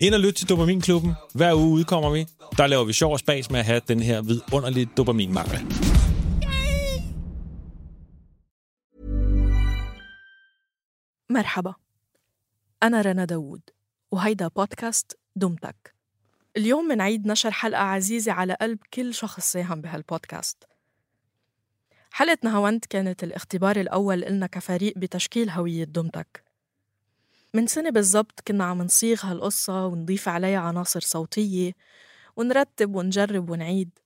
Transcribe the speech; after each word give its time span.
Ind 0.00 0.14
og 0.14 0.20
lyt 0.20 0.34
til 0.34 0.48
Dopaminklubben. 0.48 1.12
Hver 1.34 1.54
uge 1.54 1.68
udkommer 1.68 2.10
vi. 2.10 2.26
Der 2.58 2.66
laver 2.66 2.84
vi 2.84 2.92
sjov 2.92 3.12
og 3.12 3.18
spas 3.18 3.50
med 3.50 3.60
at 3.60 3.66
have 3.66 3.80
den 3.88 4.00
her 4.00 4.22
vidunderlige 4.22 4.88
dopaminmangel. 4.96 5.60
مرحبا 11.30 11.74
أنا 12.82 13.00
رنا 13.00 13.24
داوود 13.24 13.60
وهيدا 14.10 14.48
بودكاست 14.48 15.18
دمتك 15.36 15.94
اليوم 16.56 16.84
منعيد 16.84 17.26
نشر 17.26 17.50
حلقة 17.50 17.82
عزيزة 17.82 18.32
على 18.32 18.56
قلب 18.60 18.78
كل 18.94 19.14
شخص 19.14 19.52
ساهم 19.52 19.80
بهالبودكاست 19.80 20.64
حلقة 22.10 22.38
نهاوند 22.44 22.84
كانت 22.90 23.24
الاختبار 23.24 23.76
الأول 23.76 24.24
إلنا 24.24 24.46
كفريق 24.46 24.98
بتشكيل 24.98 25.50
هوية 25.50 25.84
دمتك 25.84 26.43
من 27.54 27.66
سنة 27.66 27.90
بالضبط 27.90 28.40
كنا 28.48 28.64
عم 28.64 28.82
نصيغ 28.82 29.26
هالقصة 29.26 29.86
ونضيف 29.86 30.28
عليها 30.28 30.58
عناصر 30.58 31.00
صوتية 31.00 31.72
ونرتب 32.36 32.94
ونجرب 32.94 33.50
ونعيد. 33.50 33.98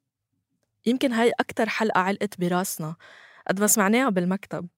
يمكن 0.86 1.12
هاي 1.12 1.32
أكتر 1.40 1.68
حلقة 1.68 2.00
علقت 2.00 2.40
براسنا 2.40 2.96
قد 3.48 3.60
ما 3.60 3.66
سمعناها 3.66 4.10
بالمكتب 4.10 4.68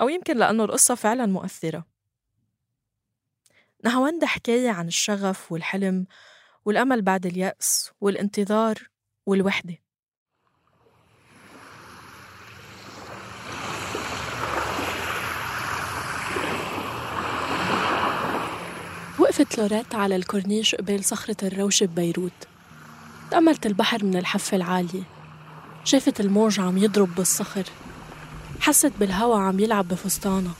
أو 0.00 0.08
يمكن 0.08 0.36
لأنه 0.36 0.64
القصة 0.64 0.94
فعلا 0.94 1.26
مؤثرة. 1.26 1.86
نهاوند 3.84 4.24
حكاية 4.24 4.70
عن 4.70 4.86
الشغف 4.86 5.52
والحلم 5.52 6.06
والأمل 6.64 7.02
بعد 7.02 7.26
اليأس 7.26 7.90
والانتظار 8.00 8.88
والوحدة؟ 9.26 9.83
وقفت 19.34 19.58
لوريت 19.58 19.94
على 19.94 20.16
الكورنيش 20.16 20.74
قبال 20.74 21.04
صخرة 21.04 21.36
الروش 21.42 21.82
ببيروت. 21.82 22.32
تأملت 23.30 23.66
البحر 23.66 24.04
من 24.04 24.16
الحفة 24.16 24.56
العالية. 24.56 25.02
شافت 25.84 26.20
الموج 26.20 26.60
عم 26.60 26.78
يضرب 26.78 27.14
بالصخر. 27.14 27.64
حست 28.60 28.92
بالهوا 29.00 29.38
عم 29.38 29.60
يلعب 29.60 29.88
بفستانها. 29.88 30.54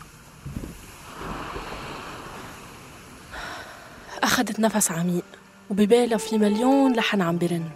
أخدت 4.23 4.61
نفس 4.61 4.91
عميق 4.91 5.25
وببالها 5.71 6.19
في 6.19 6.39
مليون 6.39 6.93
لحن 6.93 7.21
عم 7.23 7.39
برن. 7.39 7.71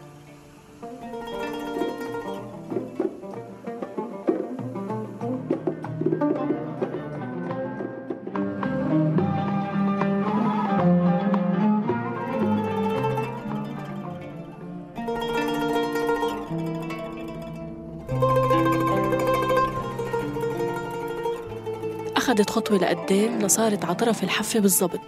أخدت 22.38 22.50
خطوة 22.50 22.78
لقدام 22.78 23.38
لصارت 23.38 23.84
على 23.84 23.94
طرف 23.94 24.24
الحفة 24.24 24.60
بالضبط 24.60 25.00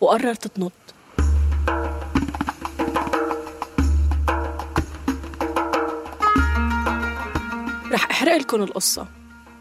وقررت 0.00 0.46
تنط. 0.46 0.72
رح 7.92 8.10
أحرق 8.10 8.36
لكم 8.36 8.62
القصة. 8.62 9.06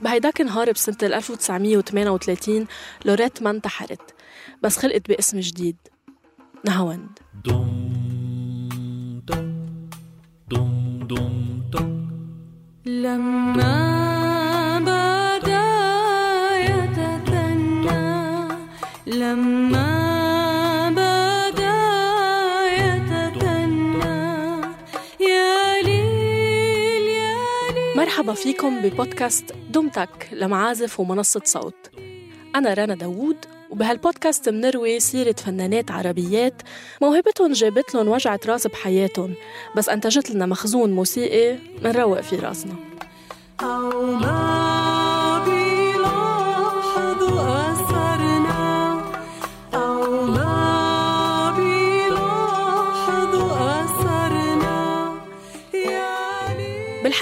بهيداك 0.01 0.41
النهار 0.41 0.71
بسنة 0.71 0.97
1938 1.03 2.67
لوريت 3.05 3.43
ما 3.43 3.49
انتحرت 3.49 4.15
بس 4.63 4.77
خلقت 4.77 5.07
باسم 5.09 5.39
جديد. 5.39 5.77
نهاوند. 6.65 7.19
فيكم 28.47 28.81
ببودكاست 28.81 29.55
دمتك 29.69 30.29
لمعازف 30.31 30.99
ومنصة 30.99 31.41
صوت. 31.45 31.89
أنا 32.55 32.73
رنا 32.73 32.95
داوود 32.95 33.37
وبهالبودكاست 33.69 34.49
منروي 34.49 34.99
سيرة 34.99 35.35
فنانات 35.45 35.91
عربيات 35.91 36.61
موهبتهم 37.01 37.53
جابت 37.53 37.95
لهم 37.95 38.07
وجعة 38.07 38.39
راس 38.45 38.67
بحياتهم 38.67 39.33
بس 39.75 39.89
أنتجت 39.89 40.31
لنا 40.31 40.45
مخزون 40.45 40.91
موسيقي 40.91 41.57
منروق 41.83 42.21
في 42.21 42.35
راسنا. 42.35 42.75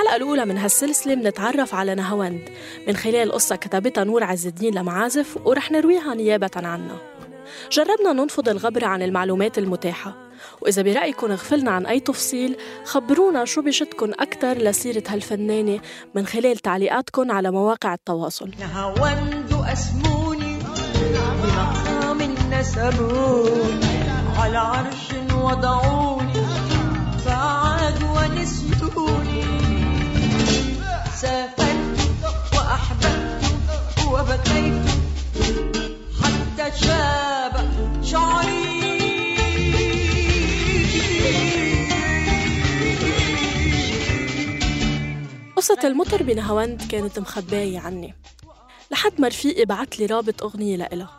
ليل 0.06 0.12
بالحلقة 0.12 0.16
الأولى 0.16 0.46
من 0.46 0.58
هالسلسلة 0.58 1.16
منتعرف 1.16 1.76
على 1.76 1.96
نهاوند. 1.96 2.50
من 2.88 2.96
خلال 2.96 3.32
قصة 3.32 3.56
كتبتها 3.56 4.04
نور 4.04 4.24
عز 4.24 4.48
الدين 4.48 4.76
لمعازف 4.76 5.38
ورح 5.46 5.72
نرويها 5.72 6.14
نيابة 6.16 6.52
عنها. 6.56 6.98
جربنا 7.72 8.14
ننفض 8.14 8.50
الغبرة 8.50 8.86
عن 8.86 9.02
المعلومات 9.02 9.58
المتاحة. 9.58 10.16
وإذا 10.62 10.82
برأيكم 10.82 11.32
غفلنا 11.32 11.72
عن 11.72 11.86
أي 11.86 12.00
تفصيل 12.00 12.58
خبرونا 12.84 13.46
شو 13.46 13.62
بشدكن 13.62 14.14
أكتر 14.20 14.58
لسيرة 14.58 15.04
هالفنانة 15.08 15.80
من 16.16 16.26
خلال 16.26 16.58
تعليقاتكم 16.58 17.32
على 17.32 17.52
مواقع 17.52 17.94
التواصل. 17.94 18.52
نهاوند 18.60 19.54
أسموني 19.74 20.60
بمقام 20.96 22.22
نسبوني 22.52 24.10
على 24.38 24.58
عرش 24.58 25.14
وضعوني 25.34 26.46
فعاد 27.26 28.04
ونسيوني. 28.04 29.25
سافرت 31.26 32.24
وأحببت 32.54 33.44
وبكيت 34.08 34.86
حتى 36.22 36.86
شاب 36.86 37.70
شعري. 38.04 38.66
قصة 45.58 45.80
المطر 45.84 46.24
بنهاوند 46.24 46.82
كانت 46.92 47.20
مخباية 47.20 47.80
عني. 47.80 48.16
لحد 48.92 49.22
ما 49.22 49.28
رفيقي 49.28 49.66
بعت 49.66 50.00
لي 50.00 50.06
رابط 50.06 50.44
أغنية 50.44 50.78
لإلها. 50.78 51.10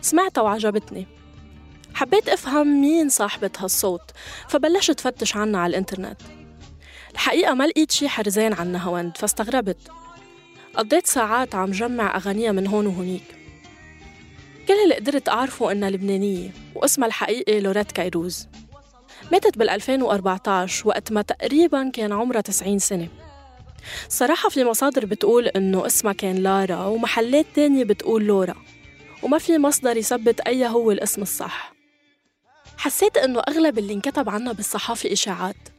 سمعتها 0.00 0.42
وعجبتني. 0.42 1.06
حبيت 1.94 2.28
أفهم 2.28 2.80
مين 2.80 3.08
صاحبة 3.08 3.50
هالصوت 3.58 4.10
فبلشت 4.48 5.00
فتش 5.00 5.36
عنها 5.36 5.60
على 5.60 5.70
الإنترنت. 5.70 6.20
الحقيقة 7.16 7.54
ما 7.54 7.66
لقيت 7.66 7.90
شي 7.90 8.08
حرزان 8.08 8.52
عن 8.52 8.72
نهاوند 8.72 9.16
فاستغربت. 9.16 9.76
قضيت 10.74 11.06
ساعات 11.06 11.54
عم 11.54 11.70
جمع 11.70 12.16
أغانيها 12.16 12.52
من 12.52 12.66
هون 12.66 12.86
وهونيك. 12.86 13.22
كل 14.68 14.74
اللي 14.84 14.94
قدرت 14.94 15.28
أعرفه 15.28 15.72
إنها 15.72 15.90
لبنانية 15.90 16.50
واسمها 16.74 17.08
الحقيقي 17.08 17.60
لوريت 17.60 17.92
كيروز 17.92 18.48
ماتت 19.32 19.58
بال 19.58 19.70
2014 19.70 20.88
وقت 20.88 21.12
ما 21.12 21.22
تقريبا 21.22 21.90
كان 21.90 22.12
عمرها 22.12 22.40
90 22.40 22.78
سنة. 22.78 23.08
صراحة 24.08 24.48
في 24.48 24.64
مصادر 24.64 25.06
بتقول 25.06 25.46
إنه 25.46 25.86
اسمها 25.86 26.12
كان 26.12 26.36
لارا 26.36 26.84
ومحلات 26.84 27.46
تانية 27.54 27.84
بتقول 27.84 28.24
لورا. 28.26 28.54
وما 29.22 29.38
في 29.38 29.58
مصدر 29.58 29.96
يثبت 29.96 30.40
أي 30.40 30.66
هو 30.66 30.90
الاسم 30.90 31.22
الصح. 31.22 31.72
حسيت 32.78 33.16
إنه 33.16 33.40
أغلب 33.40 33.78
اللي 33.78 33.92
انكتب 33.92 34.28
عنها 34.28 34.52
بالصحافة 34.52 35.12
إشاعات. 35.12 35.75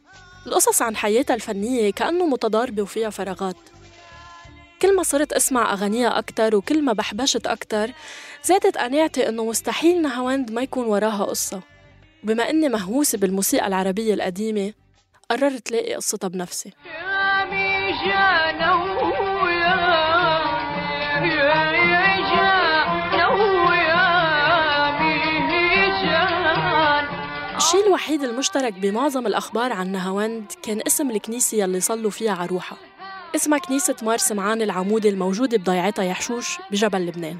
القصص 0.48 0.82
عن 0.82 0.96
حياتها 0.96 1.34
الفنية 1.34 1.90
كأنه 1.90 2.26
متضاربة 2.26 2.82
وفيها 2.82 3.10
فراغات. 3.10 3.56
كل 4.82 4.96
ما 4.96 5.02
صرت 5.02 5.32
أسمع 5.32 5.72
أغانيها 5.72 6.18
أكتر 6.18 6.56
وكل 6.56 6.82
ما 6.82 6.92
بحبشت 6.92 7.46
أكتر 7.46 7.90
زادت 8.44 8.78
قناعتي 8.78 9.28
إنه 9.28 9.44
مستحيل 9.44 10.02
نهاوند 10.02 10.50
ما 10.50 10.62
يكون 10.62 10.86
وراها 10.86 11.24
قصة. 11.24 11.60
وبما 12.24 12.50
إني 12.50 12.68
مهووسة 12.68 13.18
بالموسيقى 13.18 13.66
العربية 13.66 14.14
القديمة 14.14 14.72
قررت 15.30 15.70
لاقي 15.70 15.94
قصتها 15.94 16.28
بنفسي. 16.28 16.72
الشيء 27.58 27.86
الوحيد 27.86 28.22
المشترك 28.22 28.72
بمعظم 28.72 29.26
الأخبار 29.26 29.72
عن 29.72 29.92
نهاوند 29.92 30.52
كان 30.62 30.80
اسم 30.86 31.10
الكنيسة 31.10 31.58
يلي 31.58 31.80
صلوا 31.80 32.10
فيها 32.10 32.34
عروحة. 32.34 32.76
اسمها 33.36 33.58
كنيسة 33.58 33.96
مار 34.02 34.18
سمعان 34.18 34.62
العمودي 34.62 35.08
الموجودة 35.08 35.58
بضيعتها 35.58 36.04
يحشوش 36.04 36.58
بجبل 36.70 37.06
لبنان. 37.06 37.36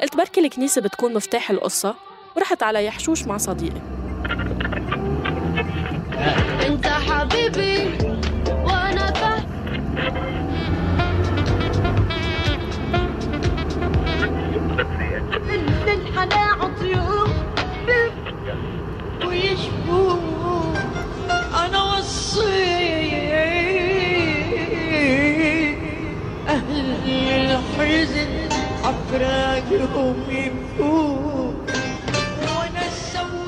قلت 0.00 0.16
بركي 0.16 0.40
الكنيسة 0.40 0.80
بتكون 0.80 1.14
مفتاح 1.14 1.50
القصة 1.50 1.94
ورحت 2.36 2.62
على 2.62 2.84
يحشوش 2.84 3.22
مع 3.22 3.36
صديقي. 3.36 3.80
انت 6.66 6.86
حبيبي 6.86 7.75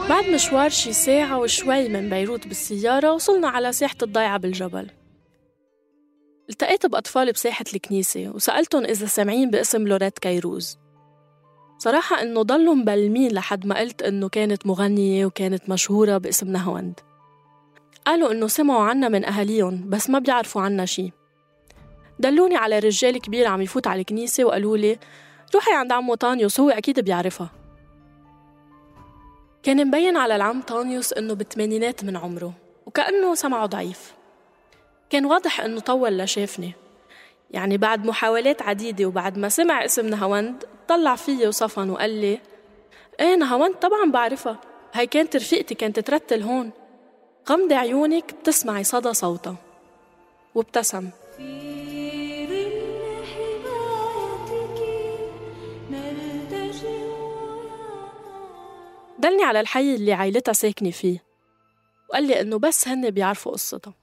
بعد 0.09 0.25
مشوار 0.35 0.69
شي 0.69 0.93
ساعة 0.93 1.39
وشوي 1.39 1.89
من 1.89 2.11
بيروت 2.11 2.47
بالسيارة 2.47 3.13
وصلنا 3.13 3.49
على 3.49 3.73
ساحة 3.73 3.97
الضيعة 4.03 4.39
بالجبل. 4.39 4.91
التقيت 6.51 6.87
بأطفال 6.87 7.33
بساحة 7.33 7.65
الكنيسة 7.75 8.29
وسألتهم 8.35 8.85
إذا 8.85 9.07
سامعين 9.07 9.51
باسم 9.51 9.89
لوريت 9.89 10.19
كيروز. 10.19 10.79
صراحة 11.79 12.23
إنه 12.23 12.43
ضلوا 12.43 12.75
مبلمين 12.75 13.33
لحد 13.33 13.67
ما 13.67 13.79
قلت 13.79 14.03
إنه 14.03 14.29
كانت 14.29 14.67
مغنية 14.67 15.27
وكانت 15.27 15.69
مشهورة 15.69 16.19
باسم 16.19 16.49
نهاوند 16.53 17.01
قالوا 18.07 18.33
إنه 18.33 18.47
سمعوا 18.47 18.83
عنا 18.83 19.09
من 19.09 19.25
أهاليهم 19.25 19.91
بس 19.91 20.11
ما 20.11 20.19
بيعرفوا 20.19 20.63
عنا 20.63 20.85
شي. 20.85 21.13
دلوني 22.19 22.57
على 22.57 22.79
رجال 22.79 23.21
كبير 23.21 23.47
عم 23.47 23.63
يفوت 23.63 23.87
على 23.87 24.01
الكنيسة 24.01 24.45
وقالوا 24.45 24.77
لي 24.77 24.99
روحي 25.55 25.73
عند 25.73 25.93
عمو 25.93 26.15
طانيوس؟ 26.15 26.61
هو 26.61 26.71
أكيد 26.71 27.01
بيعرفها. 27.01 27.51
كان 29.63 29.87
مبين 29.87 30.17
على 30.17 30.37
العم 30.37 30.63
طانيوس 30.63 31.13
إنه 31.13 31.35
بالثمانينات 31.35 32.05
من 32.05 32.17
عمره 32.17 32.53
وكأنه 32.87 33.35
سمعه 33.35 33.67
ضعيف. 33.67 34.15
كان 35.11 35.25
واضح 35.25 35.61
إنه 35.61 35.81
طول 35.81 36.19
لشافني. 36.19 36.73
يعني 37.51 37.77
بعد 37.79 38.07
محاولات 38.07 38.63
عديدة 38.63 39.07
وبعد 39.07 39.39
ما 39.39 39.49
سمع 39.49 39.85
اسم 39.85 40.07
نهاوند 40.07 40.65
طلع 40.89 41.17
فيي 41.17 41.47
وصفن 41.47 41.91
وقال 41.91 42.11
لي 42.11 42.41
إيه 43.21 43.37
نهاوند 43.37 43.75
طبعا 43.75 44.11
بعرفها. 44.11 44.59
هاي 44.93 45.07
كانت 45.07 45.37
رفيقتي 45.37 45.75
كانت 45.75 46.01
ترتل 46.01 46.43
هون. 46.43 46.71
غمضي 47.51 47.75
عيونك 47.75 48.35
بتسمعي 48.35 48.85
صدى 48.85 49.15
صوتها. 49.15 49.57
وابتسم. 50.55 51.11
دلني 59.19 59.45
على 59.45 59.61
الحي 59.61 59.95
اللي 59.95 60.13
عيلتها 60.13 60.53
ساكنة 60.53 60.91
فيه. 60.91 61.25
وقال 62.11 62.27
لي 62.27 62.41
إنه 62.41 62.59
بس 62.59 62.89
هن 62.89 63.11
بيعرفوا 63.11 63.53
قصتها 63.53 63.95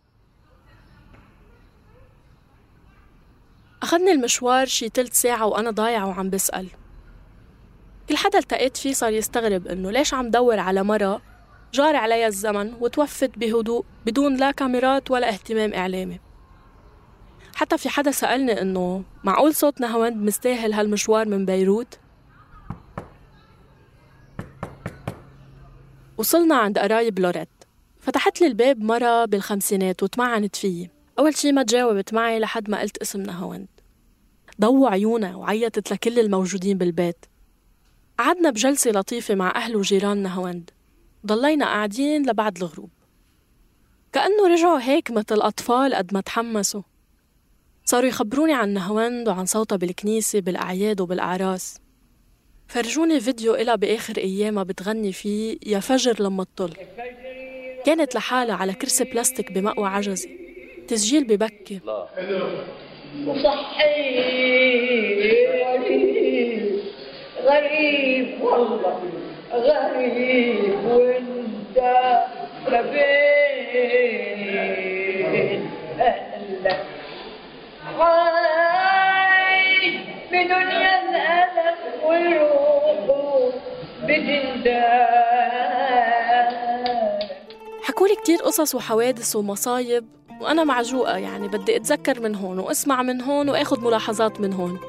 أخذني 3.83 4.11
المشوار 4.11 4.65
شي 4.65 4.89
تلت 4.89 5.13
ساعة 5.13 5.45
وأنا 5.45 5.71
ضايعة 5.71 6.07
وعم 6.07 6.29
بسأل. 6.29 6.67
كل 8.09 8.17
حدا 8.17 8.39
التقيت 8.39 8.77
فيه 8.77 8.93
صار 8.93 9.13
يستغرب 9.13 9.67
إنه 9.67 9.91
ليش 9.91 10.13
عم 10.13 10.31
دور 10.31 10.59
على 10.59 10.83
مرة 10.83 11.21
جار 11.73 11.95
عليها 11.95 12.27
الزمن 12.27 12.73
وتوفت 12.79 13.37
بهدوء 13.37 13.85
بدون 14.05 14.35
لا 14.35 14.51
كاميرات 14.51 15.11
ولا 15.11 15.29
اهتمام 15.29 15.73
إعلامي. 15.73 16.19
حتى 17.55 17.77
في 17.77 17.89
حدا 17.89 18.11
سألني 18.11 18.61
إنه 18.61 19.03
معقول 19.23 19.55
صوت 19.55 19.81
نهاوند 19.81 20.17
مستاهل 20.17 20.73
هالمشوار 20.73 21.27
من 21.27 21.45
بيروت؟ 21.45 21.99
وصلنا 26.17 26.55
عند 26.55 26.79
قرايب 26.79 27.19
لوريت 27.19 27.49
فتحت 27.99 28.41
لي 28.41 28.47
الباب 28.47 28.81
مرة 28.81 29.25
بالخمسينات 29.25 30.03
وتمعنت 30.03 30.55
فيي. 30.55 30.89
أول 31.19 31.37
شي 31.37 31.51
ما 31.51 31.63
تجاوبت 31.63 32.13
معي 32.13 32.39
لحد 32.39 32.69
ما 32.69 32.81
قلت 32.81 32.97
اسم 32.97 33.21
نهاوند 33.21 33.67
ضووا 34.61 34.89
عيونها 34.89 35.35
وعيطت 35.35 35.91
لكل 35.91 36.19
الموجودين 36.19 36.77
بالبيت. 36.77 37.25
قعدنا 38.19 38.49
بجلسة 38.49 38.91
لطيفة 38.91 39.35
مع 39.35 39.55
أهل 39.55 39.75
وجيران 39.75 40.17
نهاوند 40.17 40.69
ضلينا 41.25 41.65
قاعدين 41.65 42.29
لبعد 42.29 42.57
الغروب. 42.57 42.89
كأنه 44.13 44.47
رجعوا 44.47 44.79
هيك 44.79 45.11
مثل 45.11 45.41
أطفال 45.41 45.95
قد 45.95 46.13
ما 46.13 46.21
تحمسوا. 46.21 46.81
صاروا 47.85 48.09
يخبروني 48.09 48.53
عن 48.53 48.69
نهاوند 48.69 49.29
وعن 49.29 49.45
صوتها 49.45 49.75
بالكنيسة 49.75 50.39
بالأعياد 50.39 51.01
وبالأعراس. 51.01 51.77
فرجوني 52.67 53.19
فيديو 53.19 53.55
إلها 53.55 53.75
بآخر 53.75 54.17
أيامها 54.17 54.63
بتغني 54.63 55.11
فيه 55.11 55.57
يا 55.65 55.79
فجر 55.79 56.15
لما 56.23 56.43
تطل 56.43 56.73
كانت 57.85 58.15
لحالها 58.15 58.55
على 58.55 58.73
كرسي 58.73 59.03
بلاستيك 59.03 59.51
بمأوى 59.51 59.87
عجزي. 59.87 60.29
تسجيل 60.87 61.23
ببكي. 61.23 61.79
وصحي 63.27 64.19
غريب 65.63 66.79
غريب 67.43 68.41
والله 68.41 69.01
غريب 69.53 70.85
وانت 70.85 71.77
لبين 72.67 74.09
اهلك 75.99 76.85
عايش 77.99 79.95
بدنيا 80.31 80.95
والروح 81.05 81.34
حكولي 87.83 88.15
كتير 88.15 88.37
قصص 88.37 88.75
وحوادث 88.75 89.35
ومصايب 89.35 90.05
وأنا 90.41 90.63
معجوقة 90.63 91.17
يعني 91.17 91.47
بدي 91.47 91.75
أتذكر 91.75 92.19
من 92.19 92.35
هون 92.35 92.59
وأسمع 92.59 93.01
من 93.01 93.21
هون 93.21 93.49
وأخذ 93.49 93.81
ملاحظات 93.81 94.41
من 94.41 94.53
هون. 94.53 94.79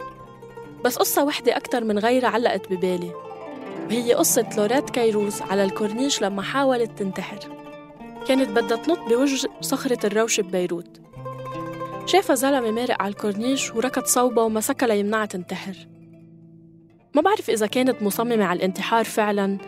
بس 0.85 0.97
قصة 0.97 1.25
وحدة 1.25 1.57
أكتر 1.57 1.85
من 1.85 1.99
غيرها 1.99 2.29
علقت 2.29 2.73
ببالي. 2.73 3.11
وهي 3.87 4.15
قصة 4.15 4.47
لوريت 4.57 4.91
كيروز 4.91 5.43
على 5.43 5.65
الكورنيش 5.65 6.23
لما 6.23 6.43
حاولت 6.43 6.99
تنتحر. 6.99 7.39
كانت 8.29 8.49
بدها 8.49 8.77
تنط 8.77 8.99
بوجه 8.99 9.49
صخرة 9.61 10.07
الروشة 10.07 10.43
ببيروت. 10.43 11.01
شافها 12.07 12.37
زلمة 12.37 12.71
مارق 12.71 13.03
على 13.03 13.11
الكورنيش 13.11 13.75
وركض 13.75 14.05
صوبها 14.05 14.45
ومسكها 14.45 14.87
ليمنعها 14.87 15.27
تنتحر. 15.27 15.96
ما 17.17 17.23
بعرف 17.23 17.51
إذا 17.51 17.67
كانت 17.67 18.03
مصممة 18.03 18.45
على 18.45 18.57
الانتحار 18.57 19.05
فعلاً 19.05 19.59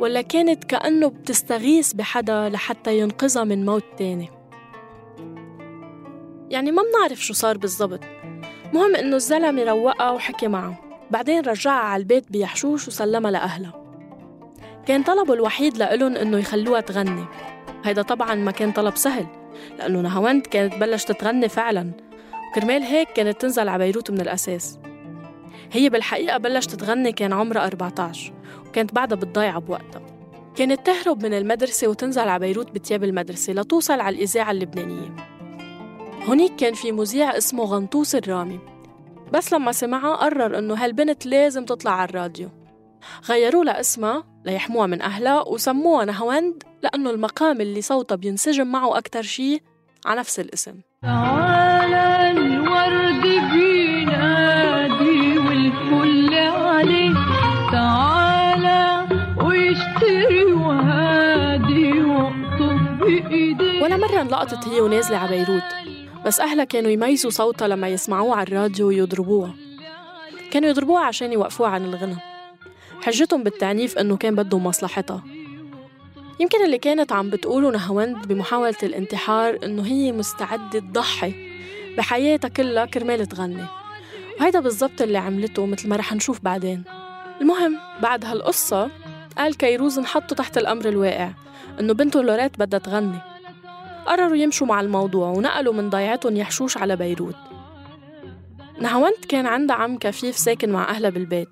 ولا 0.00 0.22
كانت 0.22 0.64
كأنه 0.64 1.08
بتستغيث 1.08 1.92
بحدا 1.92 2.48
لحتى 2.48 2.98
ينقذها 2.98 3.44
من 3.44 3.66
موت 3.66 3.84
تاني. 3.98 4.30
يعني 6.50 6.72
ما 6.72 6.82
بنعرف 6.82 7.24
شو 7.24 7.34
صار 7.34 7.58
بالضبط. 7.58 8.00
مهم 8.74 8.96
إنه 8.96 9.16
الزلمة 9.16 9.64
روقها 9.64 10.10
وحكي 10.10 10.48
معه 10.48 10.80
بعدين 11.10 11.40
رجعها 11.40 11.72
على 11.72 12.00
البيت 12.00 12.32
بيحشوش 12.32 12.88
وسلمها 12.88 13.30
لأهلها. 13.30 13.84
كان 14.86 15.02
طلبه 15.02 15.34
الوحيد 15.34 15.76
لإلن 15.78 16.16
إنه 16.16 16.38
يخلوها 16.38 16.80
تغني. 16.80 17.24
هيدا 17.84 18.02
طبعا 18.02 18.34
ما 18.34 18.50
كان 18.50 18.72
طلب 18.72 18.96
سهل 18.96 19.26
لأنه 19.78 20.00
نهاوند 20.00 20.46
كانت 20.46 20.74
بلشت 20.74 21.12
تغني 21.12 21.48
فعلا. 21.48 21.90
وكرمال 22.50 22.82
هيك 22.82 23.08
كانت 23.08 23.40
تنزل 23.40 23.68
على 23.68 23.84
بيروت 23.84 24.10
من 24.10 24.20
الأساس. 24.20 24.78
هي 25.72 25.88
بالحقيقة 25.88 26.38
بلشت 26.38 26.74
تغني 26.74 27.12
كان 27.12 27.32
عمرها 27.32 27.66
14 27.66 28.32
وكانت 28.66 28.94
بعدها 28.94 29.18
بالضيعة 29.18 29.58
بوقتها. 29.58 30.02
كانت 30.56 30.86
تهرب 30.86 31.26
من 31.26 31.34
المدرسة 31.34 31.88
وتنزل 31.88 32.28
على 32.28 32.38
بيروت 32.38 32.70
بتياب 32.70 33.04
المدرسة 33.04 33.52
لتوصل 33.52 34.00
على 34.00 34.16
الإذاعة 34.16 34.50
اللبنانية. 34.50 35.16
هونيك 36.28 36.56
كان 36.56 36.74
في 36.74 36.92
مذيع 36.92 37.36
اسمه 37.36 37.64
غنطوس 37.64 38.14
الرامي. 38.14 38.60
بس 39.32 39.52
لما 39.52 39.72
سمعها 39.72 40.16
قرر 40.16 40.58
إنه 40.58 40.74
هالبنت 40.74 41.26
لازم 41.26 41.64
تطلع 41.64 41.90
على 41.90 42.08
الراديو. 42.08 42.48
غيروا 43.28 43.64
لها 43.64 43.80
اسمها 43.80 44.24
ليحموها 44.44 44.86
من 44.86 45.02
أهلها 45.02 45.48
وسموها 45.48 46.04
نهاوند 46.04 46.62
لأنه 46.82 47.10
المقام 47.10 47.60
اللي 47.60 47.82
صوتها 47.82 48.14
بينسجم 48.14 48.66
معه 48.66 48.98
أكتر 48.98 49.22
شي 49.22 49.60
على 50.06 50.20
نفس 50.20 50.40
الاسم. 50.40 50.74
مرة 64.22 64.28
انلقطت 64.28 64.68
هي 64.68 64.80
ونازلة 64.80 65.16
على 65.16 65.36
بيروت 65.36 65.62
بس 66.26 66.40
أهلها 66.40 66.64
كانوا 66.64 66.90
يميزوا 66.90 67.30
صوتها 67.30 67.68
لما 67.68 67.88
يسمعوها 67.88 68.36
على 68.36 68.48
الراديو 68.48 68.88
ويضربوها. 68.88 69.54
كانوا 70.50 70.68
يضربوها 70.68 71.04
عشان 71.04 71.32
يوقفوها 71.32 71.70
عن 71.70 71.84
الغنى. 71.84 72.16
حجتهم 73.02 73.42
بالتعنيف 73.42 73.98
إنه 73.98 74.16
كان 74.16 74.34
بدهم 74.34 74.64
مصلحتها. 74.64 75.22
يمكن 76.40 76.64
اللي 76.64 76.78
كانت 76.78 77.12
عم 77.12 77.30
بتقوله 77.30 77.70
نهاوند 77.70 78.26
بمحاولة 78.26 78.76
الانتحار 78.82 79.58
إنه 79.64 79.86
هي 79.86 80.12
مستعدة 80.12 80.80
تضحي 80.80 81.34
بحياتها 81.98 82.48
كلها 82.48 82.84
كرمال 82.84 83.26
تغني. 83.26 83.64
وهيدا 84.40 84.60
بالضبط 84.60 85.02
اللي 85.02 85.18
عملته 85.18 85.66
مثل 85.66 85.88
ما 85.88 85.96
رح 85.96 86.12
نشوف 86.12 86.40
بعدين. 86.40 86.82
المهم 87.40 87.76
بعد 88.02 88.24
هالقصة 88.24 88.90
قال 89.38 89.56
كيروز 89.56 89.98
انحطوا 89.98 90.36
تحت 90.36 90.58
الأمر 90.58 90.88
الواقع 90.88 91.30
إنه 91.80 91.94
بنته 91.94 92.22
لوريت 92.22 92.58
بدها 92.58 92.78
تغني. 92.78 93.31
قرروا 94.06 94.36
يمشوا 94.36 94.66
مع 94.66 94.80
الموضوع 94.80 95.28
ونقلوا 95.28 95.74
من 95.74 95.90
ضيعتهم 95.90 96.36
يحشوش 96.36 96.76
على 96.76 96.96
بيروت. 96.96 97.36
نهاوند 98.80 99.24
كان 99.28 99.46
عندها 99.46 99.76
عم 99.76 99.98
كفيف 99.98 100.38
ساكن 100.38 100.72
مع 100.72 100.88
أهلها 100.88 101.10
بالبيت. 101.10 101.48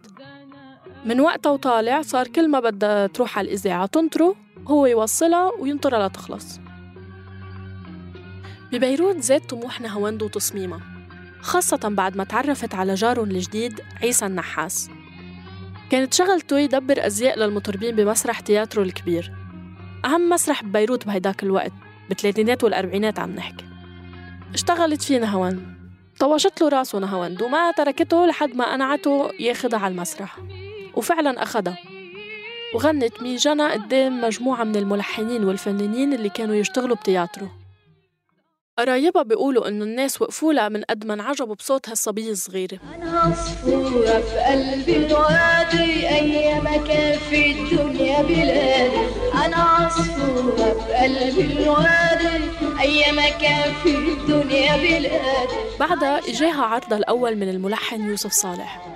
من 1.04 1.20
وقتها 1.20 1.50
وطالع 1.50 2.02
صار 2.02 2.28
كل 2.28 2.48
ما 2.48 2.60
بدها 2.60 3.06
تروح 3.06 3.38
على 3.38 3.48
الإذاعة 3.48 3.86
تنطره 3.86 4.34
هو 4.66 4.86
يوصلها 4.86 5.50
وينطرها 5.60 6.08
لتخلص. 6.08 6.60
ببيروت 8.72 9.18
زاد 9.18 9.40
طموح 9.40 9.80
نهاوند 9.80 10.22
وتصميمها 10.22 10.80
خاصة 11.40 11.80
بعد 11.84 12.16
ما 12.16 12.24
تعرفت 12.24 12.74
على 12.74 12.94
جارهم 12.94 13.30
الجديد 13.30 13.80
عيسى 14.02 14.26
النحاس. 14.26 14.90
كانت 15.90 16.14
شغلته 16.14 16.58
يدبر 16.58 17.06
أزياء 17.06 17.38
للمطربين 17.38 17.96
بمسرح 17.96 18.40
تياترو 18.40 18.82
الكبير. 18.82 19.32
أهم 20.04 20.28
مسرح 20.28 20.64
ببيروت 20.64 21.06
بهيداك 21.06 21.42
الوقت. 21.42 21.72
بالثلاثينات 22.10 22.64
والأربعينات 22.64 23.18
عم 23.18 23.30
نحكي. 23.30 23.64
اشتغلت 24.54 25.02
فيه 25.02 25.18
نهاوند 25.18 25.60
طوشت 26.18 26.62
له 26.62 26.68
راسه 26.68 26.98
نهاوند 26.98 27.42
وما 27.42 27.70
تركته 27.70 28.26
لحد 28.26 28.56
ما 28.56 28.72
قنعته 28.72 29.30
ياخدها 29.40 29.78
على 29.78 29.92
المسرح. 29.92 30.38
وفعلا 30.94 31.42
أخدها. 31.42 31.78
وغنت 32.74 33.22
ميجانا 33.22 33.72
قدام 33.72 34.20
مجموعة 34.20 34.64
من 34.64 34.76
الملحنين 34.76 35.44
والفنانين 35.44 36.12
اللي 36.12 36.28
كانوا 36.28 36.54
يشتغلوا 36.54 36.96
بتياترو. 36.96 37.48
قرايبها 38.80 39.22
بيقولوا 39.22 39.68
إنه 39.68 39.84
الناس 39.84 40.22
وقفوا 40.22 40.52
لها 40.52 40.68
من 40.68 40.82
قد 40.82 41.06
ما 41.06 41.14
انعجبوا 41.14 41.54
بصوت 41.54 41.88
هالصبية 41.88 42.30
الصغيرة. 42.30 42.78
أنا 42.94 43.20
عصفورة 43.20 44.20
في 44.20 44.38
قلب 44.38 44.88
الوادي 44.88 46.08
أيام 46.08 46.64
كان 46.64 47.18
في 47.18 47.50
الدنيا 47.52 48.22
بلادي. 48.22 49.00
أنا 49.44 49.56
عصفورة 49.56 50.84
في 50.86 50.92
قلب 50.92 51.38
الوادي 51.38 52.44
أيام 52.80 53.38
كان 53.40 53.72
في 53.82 53.94
الدنيا 53.94 54.76
بلادي. 54.76 55.54
بعدها 55.80 56.18
إجاها 56.18 56.62
عرضها 56.62 56.98
الأول 56.98 57.36
من 57.36 57.48
الملحن 57.48 58.08
يوسف 58.08 58.32
صالح 58.32 58.86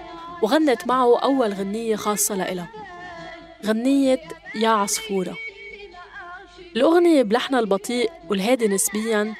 وغنت 0.42 0.86
معه 0.86 1.18
أول 1.18 1.52
غنية 1.52 1.96
خاصة 1.96 2.34
لإلها. 2.34 2.68
غنية 3.66 4.20
يا 4.54 4.68
عصفورة. 4.68 5.36
الأغنية 6.76 7.22
بلحنها 7.22 7.60
البطيء 7.60 8.10
والهادي 8.30 8.68
نسبياً 8.68 9.34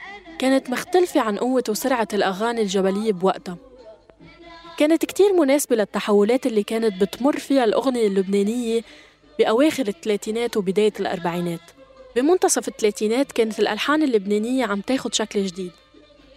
كانت 0.45 0.71
مختلفة 0.71 1.21
عن 1.21 1.39
قوة 1.39 1.65
وسرعة 1.69 2.09
الأغاني 2.13 2.63
الجبلية 2.63 3.13
بوقتها. 3.13 3.57
كانت 4.79 5.05
كتير 5.05 5.33
مناسبة 5.33 5.77
للتحولات 5.77 6.47
اللي 6.47 6.63
كانت 6.63 7.01
بتمر 7.01 7.39
فيها 7.39 7.65
الأغنية 7.65 8.07
اللبنانية 8.07 8.83
بأواخر 9.39 9.89
الثلاثينات 9.89 10.57
وبداية 10.57 10.93
الأربعينات. 11.01 11.61
بمنتصف 12.17 12.69
الثلاثينات 12.69 13.33
كانت 13.33 13.59
الألحان 13.59 14.03
اللبنانية 14.03 14.65
عم 14.65 14.81
تاخد 14.81 15.15
شكل 15.15 15.47
جديد. 15.47 15.71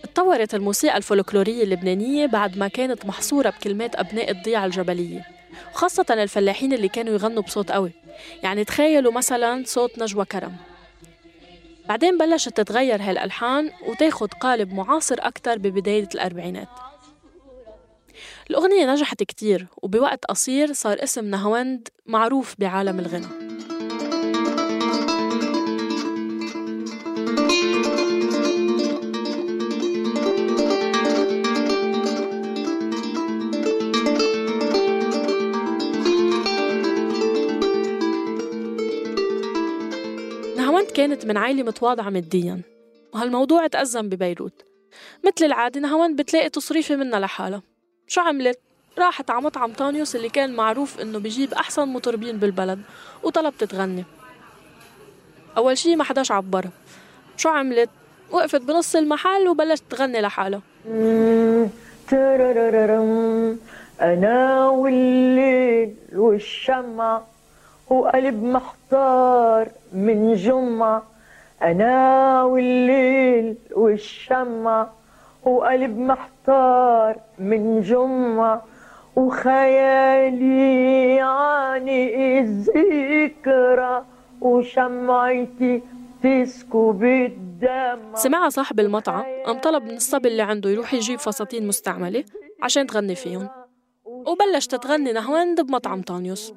اتطورت 0.03 0.55
الموسيقى 0.55 0.97
الفولكلورية 0.97 1.63
اللبنانية 1.63 2.25
بعد 2.25 2.57
ما 2.57 2.67
كانت 2.67 3.05
محصورة 3.05 3.49
بكلمات 3.49 3.95
أبناء 3.95 4.31
الضيعة 4.31 4.65
الجبلية 4.65 5.25
وخاصة 5.73 6.05
الفلاحين 6.09 6.73
اللي 6.73 6.87
كانوا 6.87 7.13
يغنوا 7.13 7.43
بصوت 7.43 7.71
قوي. 7.71 7.91
يعني 8.43 8.63
تخيلوا 8.63 9.11
مثلا 9.11 9.63
صوت 9.65 9.99
نجوى 9.99 10.25
كرم. 10.25 10.53
بعدين 11.87 12.17
بلشت 12.17 12.49
تتغير 12.49 13.01
هالألحان 13.01 13.71
وتاخد 13.87 14.33
قالب 14.33 14.73
معاصر 14.73 15.15
أكتر 15.19 15.57
ببداية 15.57 16.09
الأربعينات. 16.15 16.67
الأغنية 18.49 18.85
نجحت 18.85 19.23
كتير 19.23 19.67
وبوقت 19.77 20.25
قصير 20.25 20.73
صار 20.73 21.03
اسم 21.03 21.25
نهاوند 21.25 21.87
معروف 22.05 22.55
بعالم 22.59 22.99
الغنى 22.99 23.46
من 41.27 41.37
عائلة 41.37 41.63
متواضعة 41.63 42.09
ماديا. 42.09 42.61
وهالموضوع 43.13 43.67
تأزم 43.67 44.09
ببيروت. 44.09 44.65
مثل 45.25 45.45
العادة 45.45 45.79
نهاوند 45.79 46.21
بتلاقي 46.21 46.49
تصريفة 46.49 46.95
منها 46.95 47.19
لحالها. 47.19 47.61
شو 48.07 48.21
عملت؟ 48.21 48.59
راحت 48.97 49.29
على 49.29 49.41
مطعم 49.41 49.73
طانيوس 49.73 50.15
اللي 50.15 50.29
كان 50.29 50.55
معروف 50.55 51.01
إنه 51.01 51.19
بيجيب 51.19 51.53
أحسن 51.53 51.87
مطربين 51.87 52.37
بالبلد 52.37 52.81
وطلبت 53.23 53.63
تغني 53.63 54.03
أول 55.57 55.77
شي 55.77 55.95
ما 55.95 56.03
حداش 56.03 56.31
عبرها 56.31 56.71
شو 57.37 57.49
عملت؟ 57.49 57.89
وقفت 58.31 58.61
بنص 58.61 58.95
المحل 58.95 59.47
وبلشت 59.47 59.83
تغني 59.89 60.21
لحالها. 60.21 60.61
أنا 64.01 64.69
والليل 64.69 65.95
والشمع 66.13 67.21
وقلب 67.89 68.43
محتار 68.43 69.69
من 69.93 70.35
جمعة 70.35 71.16
أنا 71.61 72.43
والليل 72.43 73.55
والشمع 73.71 74.89
وقلب 75.43 75.97
محتار 75.97 77.19
من 77.39 77.81
جمعة 77.81 78.65
وخيالي 79.15 80.49
عاني 81.21 82.39
الذكرى 82.39 84.05
وشمعتي 84.41 85.81
تسكب 86.23 87.03
الدمع 87.03 88.13
سمعها 88.13 88.49
صاحب 88.49 88.79
المطعم 88.79 89.23
قام 89.45 89.59
طلب 89.59 89.83
من 89.83 89.95
الصبي 89.95 90.27
اللي 90.27 90.41
عنده 90.41 90.69
يروح 90.69 90.93
يجيب 90.93 91.19
فساتين 91.19 91.67
مستعملة 91.67 92.23
عشان 92.63 92.87
تغني 92.87 93.15
فيهم. 93.15 93.49
وبلشت 94.05 94.75
تغني 94.75 95.11
نهواند 95.11 95.61
بمطعم 95.61 96.01
طانيوس. 96.01 96.53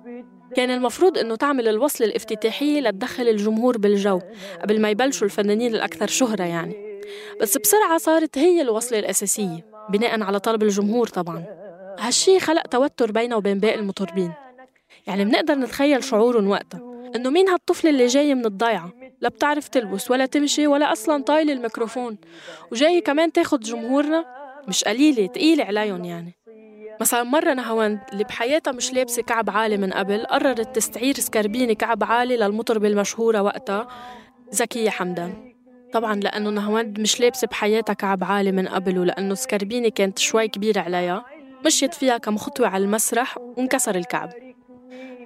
كان 0.56 0.70
المفروض 0.70 1.18
إنه 1.18 1.36
تعمل 1.36 1.68
الوصلة 1.68 2.06
الافتتاحية 2.06 2.80
لتدخل 2.80 3.28
الجمهور 3.28 3.78
بالجو 3.78 4.20
قبل 4.62 4.80
ما 4.80 4.90
يبلشوا 4.90 5.26
الفنانين 5.26 5.74
الأكثر 5.74 6.06
شهرة 6.06 6.44
يعني. 6.44 7.00
بس 7.40 7.58
بسرعة 7.58 7.98
صارت 7.98 8.38
هي 8.38 8.62
الوصلة 8.62 8.98
الأساسية 8.98 9.66
بناء 9.90 10.22
على 10.22 10.40
طلب 10.40 10.62
الجمهور 10.62 11.06
طبعا. 11.06 11.44
هالشي 11.98 12.40
خلق 12.40 12.62
توتر 12.62 13.12
بينه 13.12 13.36
وبين 13.36 13.58
باقي 13.58 13.74
المطربين. 13.74 14.32
يعني 15.06 15.24
بنقدر 15.24 15.54
نتخيل 15.54 16.04
شعورهم 16.04 16.48
وقتها 16.48 16.80
إنه 17.16 17.30
مين 17.30 17.48
هالطفلة 17.48 17.90
اللي 17.90 18.06
جاية 18.06 18.34
من 18.34 18.46
الضيعة؟ 18.46 18.92
لا 19.20 19.28
بتعرف 19.28 19.68
تلبس 19.68 20.10
ولا 20.10 20.26
تمشي 20.26 20.66
ولا 20.66 20.92
أصلا 20.92 21.22
طايلة 21.22 21.52
الميكروفون. 21.52 22.16
وجاية 22.72 23.02
كمان 23.02 23.32
تاخد 23.32 23.60
جمهورنا؟ 23.60 24.24
مش 24.68 24.84
قليلة 24.84 25.26
تقيلة 25.26 25.64
عليهم 25.64 26.04
يعني. 26.04 26.34
مثلا 27.00 27.22
مرة 27.22 27.54
نهاوند 27.54 27.98
اللي 28.12 28.24
بحياتها 28.24 28.72
مش 28.72 28.92
لابسة 28.92 29.22
كعب 29.22 29.50
عالي 29.50 29.76
من 29.76 29.92
قبل 29.92 30.26
قررت 30.26 30.76
تستعير 30.76 31.14
سكربيني 31.14 31.74
كعب 31.74 32.04
عالي 32.04 32.36
للمطربة 32.36 32.88
المشهورة 32.88 33.42
وقتها 33.42 33.88
زكية 34.50 34.90
حمدان. 34.90 35.32
طبعا 35.92 36.14
لأنه 36.14 36.50
نهاوند 36.50 37.00
مش 37.00 37.20
لابسة 37.20 37.46
بحياتها 37.46 37.92
كعب 37.92 38.24
عالي 38.24 38.52
من 38.52 38.68
قبل 38.68 38.98
ولأنه 38.98 39.34
سكربيني 39.34 39.90
كانت 39.90 40.18
شوي 40.18 40.48
كبيرة 40.48 40.80
عليها. 40.80 41.24
مشيت 41.66 41.94
فيها 41.94 42.18
كم 42.18 42.36
خطوة 42.36 42.68
على 42.68 42.84
المسرح 42.84 43.38
وانكسر 43.38 43.94
الكعب. 43.94 44.30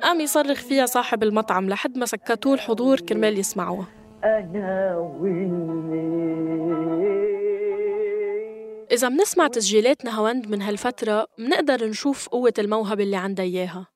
قام 0.02 0.20
يصرخ 0.20 0.60
فيها 0.60 0.86
صاحب 0.86 1.22
المطعم 1.22 1.68
لحد 1.68 1.98
ما 1.98 2.06
سكتوه 2.06 2.54
الحضور 2.54 3.00
كرمال 3.00 3.38
يسمعوها. 3.38 3.86
أنا 4.24 4.96
والليل 4.96 7.13
إذا 8.92 9.08
منسمع 9.08 9.46
تسجيلات 9.46 10.04
نهاوند 10.04 10.46
من 10.46 10.62
هالفترة 10.62 11.26
منقدر 11.38 11.86
نشوف 11.86 12.28
قوة 12.28 12.52
الموهبة 12.58 13.02
اللي 13.02 13.16
عندها 13.16 13.44
إياها. 13.44 13.86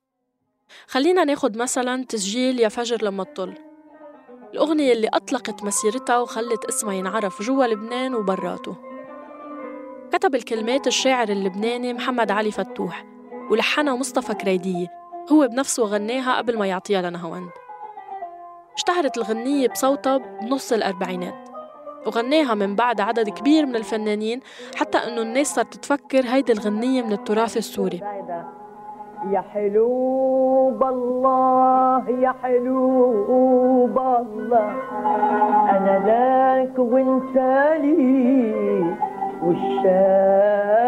خلينا 0.87 1.23
ناخد 1.23 1.57
مثلا 1.57 2.05
تسجيل 2.05 2.59
يا 2.59 2.69
فجر 2.69 3.03
لما 3.03 3.23
تطل. 3.23 3.53
الأغنية 4.53 4.93
اللي 4.93 5.07
أطلقت 5.07 5.63
مسيرتها 5.63 6.19
وخلت 6.19 6.65
اسمها 6.65 6.93
ينعرف 6.93 7.41
جوا 7.41 7.65
لبنان 7.65 8.15
وبراته. 8.15 8.75
كتب 10.11 10.35
الكلمات 10.35 10.87
الشاعر 10.87 11.29
اللبناني 11.29 11.93
محمد 11.93 12.31
علي 12.31 12.51
فتوح 12.51 13.05
ولحنها 13.51 13.95
مصطفى 13.95 14.33
كريدية 14.33 14.87
هو 15.31 15.47
بنفسه 15.47 15.83
غناها 15.83 16.37
قبل 16.37 16.57
ما 16.57 16.65
يعطيها 16.65 17.01
لنهاوند 17.01 17.49
اشتهرت 18.75 19.17
الغنية 19.17 19.67
بصوتها 19.67 20.17
بنص 20.17 20.73
الأربعينات. 20.73 21.48
وغناها 22.07 22.53
من 22.55 22.75
بعد 22.75 23.01
عدد 23.01 23.29
كبير 23.29 23.65
من 23.65 23.75
الفنانين 23.75 24.39
حتى 24.75 24.97
انه 24.97 25.21
الناس 25.21 25.47
صارت 25.55 25.73
تفكر 25.73 26.21
هيدي 26.25 26.53
الغنية 26.53 27.01
من 27.01 27.11
التراث 27.11 27.57
السوري. 27.57 28.01
يا 29.31 29.41
حلو 29.53 30.69
بالله 30.69 32.09
يا 32.09 32.33
حلو 32.43 33.85
بالله 33.85 34.71
أنا 35.69 35.99
لك 36.63 36.79
وأنت 36.79 37.35
لي 37.81 38.95
والشاهد 39.43 40.79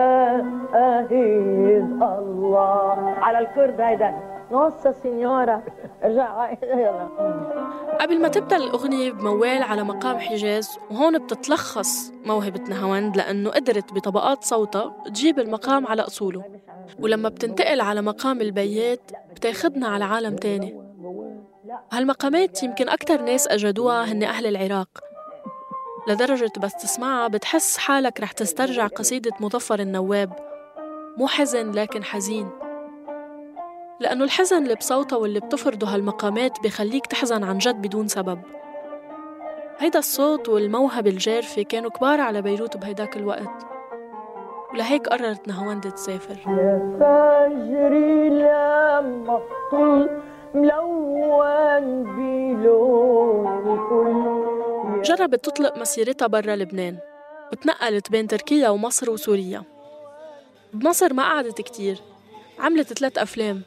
الله. 2.01 3.15
على 3.22 3.39
الكرد 3.39 3.82
هيدا. 3.82 4.13
نوصى 4.51 4.93
سينيورا 5.03 5.62
ارجع 6.03 6.53
قبل 8.00 8.22
ما 8.22 8.27
تبدأ 8.27 8.58
الأغنية 8.58 9.12
بموال 9.12 9.63
على 9.63 9.84
مقام 9.84 10.20
حجاز 10.20 10.77
وهون 10.91 11.17
بتتلخص 11.17 12.12
موهبة 12.25 12.62
نهاوند 12.70 13.17
لأنه 13.17 13.50
قدرت 13.50 13.93
بطبقات 13.93 14.43
صوتها 14.43 14.96
تجيب 15.05 15.39
المقام 15.39 15.88
على 15.88 16.01
أصوله. 16.01 16.43
ولما 17.00 17.29
بتنتقل 17.29 17.81
على 17.81 18.01
مقام 18.01 18.41
البيات 18.41 19.12
بتاخدنا 19.36 19.88
على 19.88 20.05
عالم 20.05 20.36
تاني. 20.36 20.81
هالمقامات 21.91 22.63
يمكن 22.63 22.89
أكتر 22.89 23.22
ناس 23.22 23.48
أجدوها 23.48 24.03
هن 24.03 24.24
أهل 24.24 24.48
العراق. 24.48 24.89
لدرجة 26.08 26.51
بس 26.58 26.74
تسمعها 26.74 27.27
بتحس 27.27 27.77
حالك 27.77 28.22
رح 28.22 28.31
تسترجع 28.31 28.88
قصيدة 28.88 29.31
مظفر 29.39 29.79
النواب. 29.79 30.34
مو 31.17 31.27
حزن 31.27 31.72
لكن 31.72 32.03
حزين. 32.03 32.61
لأنه 34.01 34.24
الحزن 34.24 34.63
اللي 34.63 34.75
بصوتها 34.75 35.17
واللي 35.17 35.39
بتفرضه 35.39 35.88
هالمقامات 35.88 36.60
بخليك 36.63 37.05
تحزن 37.05 37.43
عن 37.43 37.58
جد 37.58 37.81
بدون 37.81 38.08
سبب. 38.08 38.41
هيدا 39.79 40.00
الصوت 40.00 40.50
والموهبة 40.50 41.10
الجارفة 41.10 41.62
كانوا 41.62 41.89
كبار 41.89 42.22
على 42.22 42.41
بيروت 42.41 42.77
بهيداك 42.77 43.17
الوقت. 43.17 43.67
ولهيك 44.74 45.08
قررت 45.08 45.48
نهاوند 45.48 45.91
تسافر. 45.91 46.38
يا 46.48 46.98
فجري 47.00 48.29
لما 48.29 49.41
طل 49.72 50.10
ملون 50.53 52.03
بلون 52.03 53.41
جربت 55.01 55.46
تطلق 55.46 55.77
مسيرتها 55.77 56.27
برا 56.27 56.55
لبنان 56.55 56.98
وتنقلت 57.51 58.12
بين 58.12 58.27
تركيا 58.27 58.70
ومصر 58.70 59.10
وسوريا. 59.10 59.63
بمصر 60.74 61.13
ما 61.13 61.24
قعدت 61.24 61.62
كتير 61.62 61.98
عملت 62.60 62.93
ثلاث 62.93 63.17
أفلام. 63.17 63.62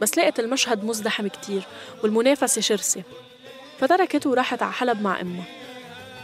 بس 0.00 0.18
لقت 0.18 0.40
المشهد 0.40 0.84
مزدحم 0.84 1.28
كتير 1.28 1.62
والمنافسة 2.02 2.60
شرسة. 2.60 3.02
فتركت 3.78 4.26
وراحت 4.26 4.62
على 4.62 4.72
حلب 4.72 5.02
مع 5.02 5.20
أمها. 5.20 5.44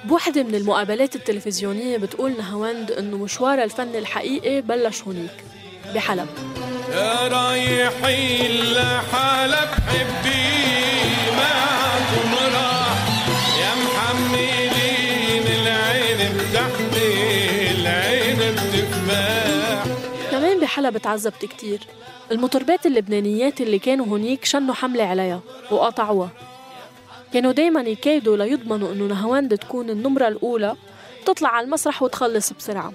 بوحدة 0.05 0.43
من 0.43 0.55
المقابلات 0.55 1.17
التلفزيونية 1.17 1.97
بتقول 1.97 2.37
نهاوند 2.39 2.91
إنه 2.91 3.17
مشوارها 3.17 3.65
الفني 3.65 3.99
الحقيقي 3.99 4.61
بلش 4.61 5.03
هونيك 5.03 5.45
بحلب. 5.95 6.29
يا 6.91 7.29
رايحين 7.29 8.51
لحلب 8.51 9.69
حبي 9.89 10.53
معكم 11.37 12.35
راح. 12.55 12.99
يا 13.61 13.75
محملين 13.85 15.47
العين 15.47 16.37
بتحت 16.37 16.97
العين 17.71 18.39
بتفاح 18.39 19.85
كمان 20.31 20.61
بحلب 20.61 20.99
تعذبت 20.99 21.45
كتير. 21.45 21.81
المطربات 22.33 22.87
اللبنانيات 22.87 23.61
اللي 23.61 23.79
كانوا 23.79 24.07
هونيك 24.07 24.45
شنوا 24.45 24.75
حملة 24.75 25.05
عليها 25.05 25.41
وقاطعوها 25.71 26.31
كانوا 27.33 27.53
دايما 27.53 27.81
يكايدوا 27.81 28.37
ليضمنوا 28.37 28.93
إنه 28.93 29.05
نهاوند 29.05 29.59
تكون 29.59 29.91
النمرة 29.91 30.29
الأولى 30.29 30.77
تطلع 31.27 31.49
على 31.49 31.65
المسرح 31.65 32.03
وتخلص 32.03 32.53
بسرعة. 32.53 32.93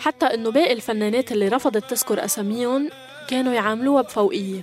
حتى 0.00 0.26
إنه 0.26 0.50
باقي 0.50 0.72
الفنانات 0.72 1.32
اللي 1.32 1.48
رفضت 1.48 1.90
تذكر 1.90 2.24
أساميهم 2.24 2.90
كانوا 3.28 3.52
يعاملوها 3.52 4.02
بفوقية. 4.02 4.62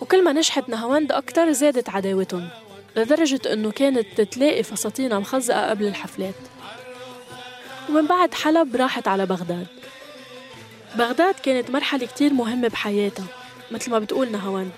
وكل 0.00 0.24
ما 0.24 0.32
نجحت 0.32 0.68
نهاوند 0.68 1.12
أكتر 1.12 1.52
زادت 1.52 1.88
عداوتهم 1.88 2.48
لدرجة 2.96 3.40
إنه 3.52 3.70
كانت 3.70 4.20
تلاقي 4.20 4.62
فساتينها 4.62 5.18
مخزقة 5.18 5.70
قبل 5.70 5.86
الحفلات. 5.86 6.34
ومن 7.88 8.06
بعد 8.06 8.34
حلب 8.34 8.76
راحت 8.76 9.08
على 9.08 9.26
بغداد. 9.26 9.66
بغداد 10.96 11.34
كانت 11.34 11.70
مرحلة 11.70 12.06
كتير 12.06 12.32
مهمة 12.32 12.68
بحياتها 12.68 13.24
مثل 13.70 13.90
ما 13.90 13.98
بتقول 13.98 14.32
نهاوند 14.32 14.70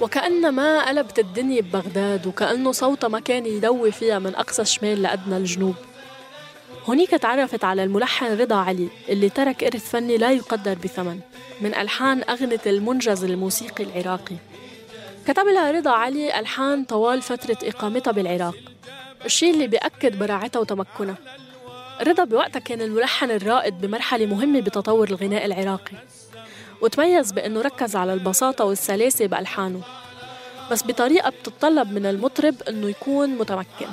وكأنما 0.00 0.88
قلبت 0.88 1.18
الدنيا 1.18 1.60
ببغداد 1.60 2.26
وكأنه 2.26 2.72
صوتها 2.72 3.08
ما 3.08 3.20
كان 3.20 3.46
يدوي 3.46 3.92
فيها 3.92 4.18
من 4.18 4.34
أقصى 4.34 4.62
الشمال 4.62 5.02
لأدنى 5.02 5.36
الجنوب. 5.36 5.74
هونيك 6.84 7.10
تعرفت 7.10 7.64
على 7.64 7.84
الملحن 7.84 8.40
رضا 8.40 8.56
علي 8.56 8.88
اللي 9.08 9.28
ترك 9.28 9.64
إرث 9.64 9.90
فني 9.90 10.16
لا 10.16 10.30
يقدر 10.30 10.74
بثمن 10.74 11.20
من 11.60 11.74
ألحان 11.74 12.22
أغنية 12.30 12.60
المنجز 12.66 13.24
الموسيقي 13.24 13.84
العراقي. 13.84 14.36
كتب 15.26 15.46
لها 15.46 15.70
رضا 15.70 15.90
علي 15.90 16.38
ألحان 16.38 16.84
طوال 16.84 17.22
فترة 17.22 17.58
إقامتها 17.62 18.10
بالعراق. 18.10 18.56
الشيء 19.24 19.54
اللي 19.54 19.66
بيأكد 19.66 20.18
براعتها 20.18 20.60
وتمكنها. 20.60 21.16
رضا 22.02 22.24
بوقتها 22.24 22.60
كان 22.60 22.82
الملحن 22.82 23.30
الرائد 23.30 23.80
بمرحلة 23.80 24.26
مهمة 24.26 24.60
بتطور 24.60 25.08
الغناء 25.08 25.46
العراقي. 25.46 25.96
وتميز 26.82 27.32
بأنه 27.32 27.60
ركز 27.60 27.96
على 27.96 28.12
البساطة 28.14 28.64
والسلاسة 28.64 29.26
بألحانه 29.26 29.80
بس 30.70 30.84
بطريقة 30.86 31.30
بتتطلب 31.30 31.92
من 31.92 32.06
المطرب 32.06 32.54
أنه 32.68 32.88
يكون 32.88 33.28
متمكن. 33.28 33.88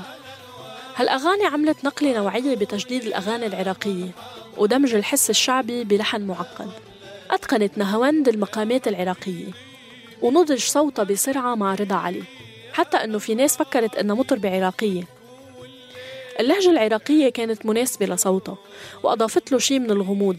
هالأغاني 0.96 1.46
عملت 1.46 1.86
نقلة 1.86 2.18
نوعية 2.18 2.56
بتجديد 2.56 3.04
الأغاني 3.04 3.46
العراقية 3.46 4.10
ودمج 4.58 4.96
الحس 4.96 5.30
الشعبي 5.30 5.84
بلحن 5.84 6.22
معقد. 6.22 6.72
أتقنت 7.32 7.78
نهاوند 7.78 8.28
المقامات 8.28 8.88
العراقية 8.88 9.46
ونضج 10.22 10.60
صوتها 10.60 11.04
بسرعة 11.04 11.56
مع 11.56 11.76
رضا 11.76 11.96
علي. 11.96 12.24
حتى 12.74 12.98
أنه 12.98 13.20
في 13.20 13.36
ناس 13.36 13.58
فكرت 13.58 13.96
أنها 13.96 14.16
مطربة 14.16 14.56
عراقية. 14.56 15.04
اللهجة 16.40 16.70
العراقية 16.70 17.30
كانت 17.30 17.66
مناسبة 17.66 18.06
لصوتها 18.06 18.58
وأضافت 19.04 19.52
له 19.52 19.58
شيء 19.58 19.80
من 19.80 19.92
الغموض. 19.92 20.38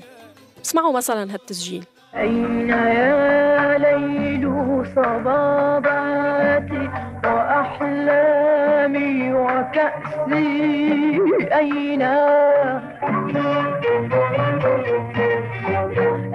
اسمعوا 0.65 0.93
مثلا 0.93 1.35
هالتسجيل. 1.35 1.85
أين 2.17 2.69
يا 2.69 3.79
ليل 3.79 4.49
صباباتي 4.97 6.91
وأحلامي 7.25 9.33
وكأسي 9.33 11.21
أين؟ 11.53 12.03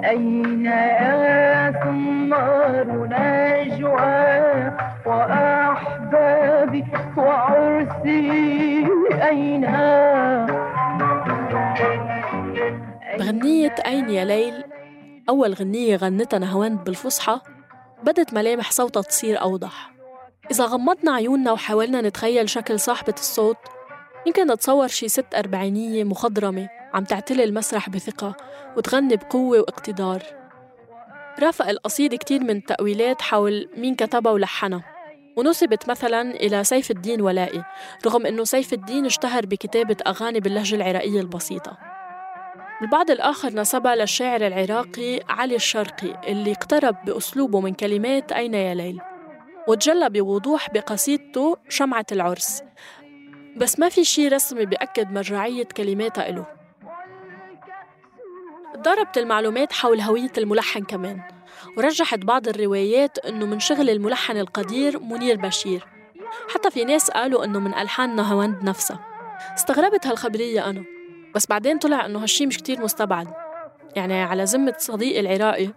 أين 0.04 0.66
يا 0.66 1.70
ثمار 1.84 2.86
نجوى 3.10 4.34
وعرسي 7.16 8.86
أين؟ 9.12 9.60
بغنية 13.18 13.74
أين 13.86 14.10
يا 14.10 14.24
ليل. 14.24 14.64
أول 15.28 15.52
غنية 15.54 15.96
غنتها 15.96 16.38
نهاوند 16.38 16.84
بالفصحى. 16.84 17.40
بدت 18.02 18.34
ملامح 18.34 18.70
صوتها 18.70 19.02
تصير 19.02 19.40
أوضح. 19.40 19.94
إذا 20.50 20.64
غمضنا 20.64 21.12
عيوننا 21.12 21.52
وحاولنا 21.52 22.00
نتخيل 22.00 22.48
شكل 22.48 22.80
صاحبة 22.80 23.14
الصوت 23.18 23.56
يمكن 24.26 24.52
نتصور 24.52 24.88
شي 24.88 25.08
ست 25.08 25.34
أربعينية 25.34 26.04
مخضرمة 26.04 26.68
عم 26.94 27.04
تعتلي 27.04 27.44
المسرح 27.44 27.88
بثقة 27.88 28.36
وتغني 28.76 29.16
بقوة 29.16 29.58
واقتدار. 29.58 30.22
رافق 31.42 31.68
القصيدة 31.68 32.16
كتير 32.16 32.40
من 32.40 32.50
التأويلات 32.50 33.22
حول 33.22 33.68
مين 33.76 33.94
كتبها 33.94 34.32
ولحنها. 34.32 34.93
ونسبت 35.36 35.90
مثلا 35.90 36.20
إلى 36.30 36.64
سيف 36.64 36.90
الدين 36.90 37.20
ولائي 37.20 37.64
رغم 38.06 38.26
أنه 38.26 38.44
سيف 38.44 38.72
الدين 38.72 39.06
اشتهر 39.06 39.46
بكتابة 39.46 39.96
أغاني 40.06 40.40
باللهجة 40.40 40.74
العراقية 40.74 41.20
البسيطة. 41.20 41.78
البعض 42.82 43.10
الآخر 43.10 43.54
نسبها 43.54 43.94
للشاعر 43.94 44.46
العراقي 44.46 45.20
علي 45.28 45.56
الشرقي 45.56 46.30
اللي 46.30 46.52
اقترب 46.52 46.96
بأسلوبه 47.04 47.60
من 47.60 47.74
كلمات 47.74 48.32
أين 48.32 48.54
يا 48.54 48.74
ليل. 48.74 49.00
وتجلى 49.68 50.10
بوضوح 50.10 50.70
بقصيدته 50.70 51.56
شمعة 51.68 52.06
العرس. 52.12 52.62
بس 53.56 53.78
ما 53.78 53.88
في 53.88 54.04
شي 54.04 54.28
رسمي 54.28 54.66
بيأكد 54.66 55.10
مرجعية 55.12 55.64
كلماتها 55.64 56.28
إله. 56.28 56.46
ضربت 58.76 59.18
المعلومات 59.18 59.72
حول 59.72 60.00
هوية 60.00 60.32
الملحن 60.38 60.84
كمان. 60.84 61.20
ورجحت 61.76 62.18
بعض 62.18 62.48
الروايات 62.48 63.18
أنه 63.18 63.46
من 63.46 63.60
شغل 63.60 63.90
الملحن 63.90 64.36
القدير 64.36 65.00
منير 65.00 65.36
بشير. 65.36 65.86
حتى 66.54 66.70
في 66.70 66.84
ناس 66.84 67.10
قالوا 67.10 67.44
أنه 67.44 67.58
من 67.58 67.74
ألحان 67.74 68.16
نهاوند 68.16 68.64
نفسها. 68.64 69.00
استغربت 69.54 70.06
هالخبرية 70.06 70.70
أنا. 70.70 70.84
بس 71.34 71.46
بعدين 71.46 71.78
طلع 71.78 72.06
أنه 72.06 72.22
هالشي 72.22 72.46
مش 72.46 72.58
كتير 72.58 72.80
مستبعد. 72.80 73.28
يعني 73.96 74.22
على 74.22 74.44
ذمة 74.44 74.74
صديقي 74.78 75.20
العراقي 75.20 75.68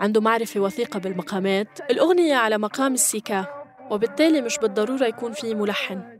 عنده 0.00 0.20
معرفة 0.20 0.60
وثيقة 0.60 1.00
بالمقامات. 1.00 1.80
الأغنية 1.90 2.34
على 2.34 2.58
مقام 2.58 2.94
السيكا 2.94 3.46
وبالتالي 3.90 4.40
مش 4.40 4.58
بالضرورة 4.58 5.04
يكون 5.04 5.32
في 5.32 5.54
ملحن. 5.54 6.18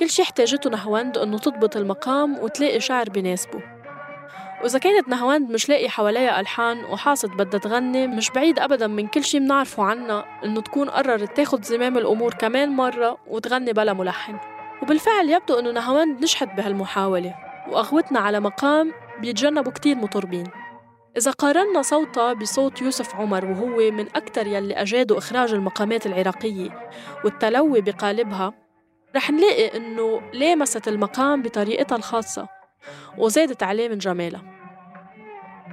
كل 0.00 0.10
شي 0.10 0.22
احتاجته 0.22 0.70
نهواند 0.70 1.18
أنه 1.18 1.38
تضبط 1.38 1.76
المقام 1.76 2.38
وتلاقي 2.38 2.80
شعر 2.80 3.10
بيناسبه 3.10 3.73
وإذا 4.64 4.78
كانت 4.78 5.08
نهواند 5.08 5.50
مش 5.50 5.68
لاقي 5.68 5.88
حواليها 5.88 6.40
ألحان 6.40 6.84
وحاصد 6.84 7.30
بدها 7.30 7.60
تغني 7.60 8.06
مش 8.06 8.30
بعيد 8.30 8.58
أبدا 8.58 8.86
من 8.86 9.06
كل 9.06 9.24
شي 9.24 9.38
بنعرفه 9.38 9.82
عنها 9.82 10.24
إنه 10.44 10.60
تكون 10.60 10.90
قررت 10.90 11.36
تاخد 11.36 11.64
زمام 11.64 11.98
الأمور 11.98 12.34
كمان 12.34 12.68
مرة 12.68 13.18
وتغني 13.26 13.72
بلا 13.72 13.92
ملحن. 13.92 14.38
وبالفعل 14.82 15.30
يبدو 15.30 15.58
إنه 15.58 15.70
نهواند 15.70 16.22
نجحت 16.22 16.56
بهالمحاولة 16.56 17.34
وأغوتنا 17.68 18.20
على 18.20 18.40
مقام 18.40 18.92
بيتجنبوا 19.20 19.72
كتير 19.72 19.96
مطربين. 19.96 20.46
إذا 21.16 21.30
قارنا 21.30 21.82
صوتها 21.82 22.32
بصوت 22.32 22.82
يوسف 22.82 23.16
عمر 23.16 23.44
وهو 23.44 23.90
من 23.90 24.06
أكتر 24.16 24.46
يلي 24.46 24.74
أجادوا 24.74 25.18
إخراج 25.18 25.52
المقامات 25.52 26.06
العراقية 26.06 26.88
والتلوي 27.24 27.80
بقالبها 27.80 28.52
رح 29.16 29.30
نلاقي 29.30 29.76
إنه 29.76 30.20
لامست 30.32 30.88
المقام 30.88 31.42
بطريقتها 31.42 31.96
الخاصة 31.96 32.48
وزادت 33.18 33.62
عليه 33.62 33.88
من 33.88 33.98
جمالها. 33.98 34.53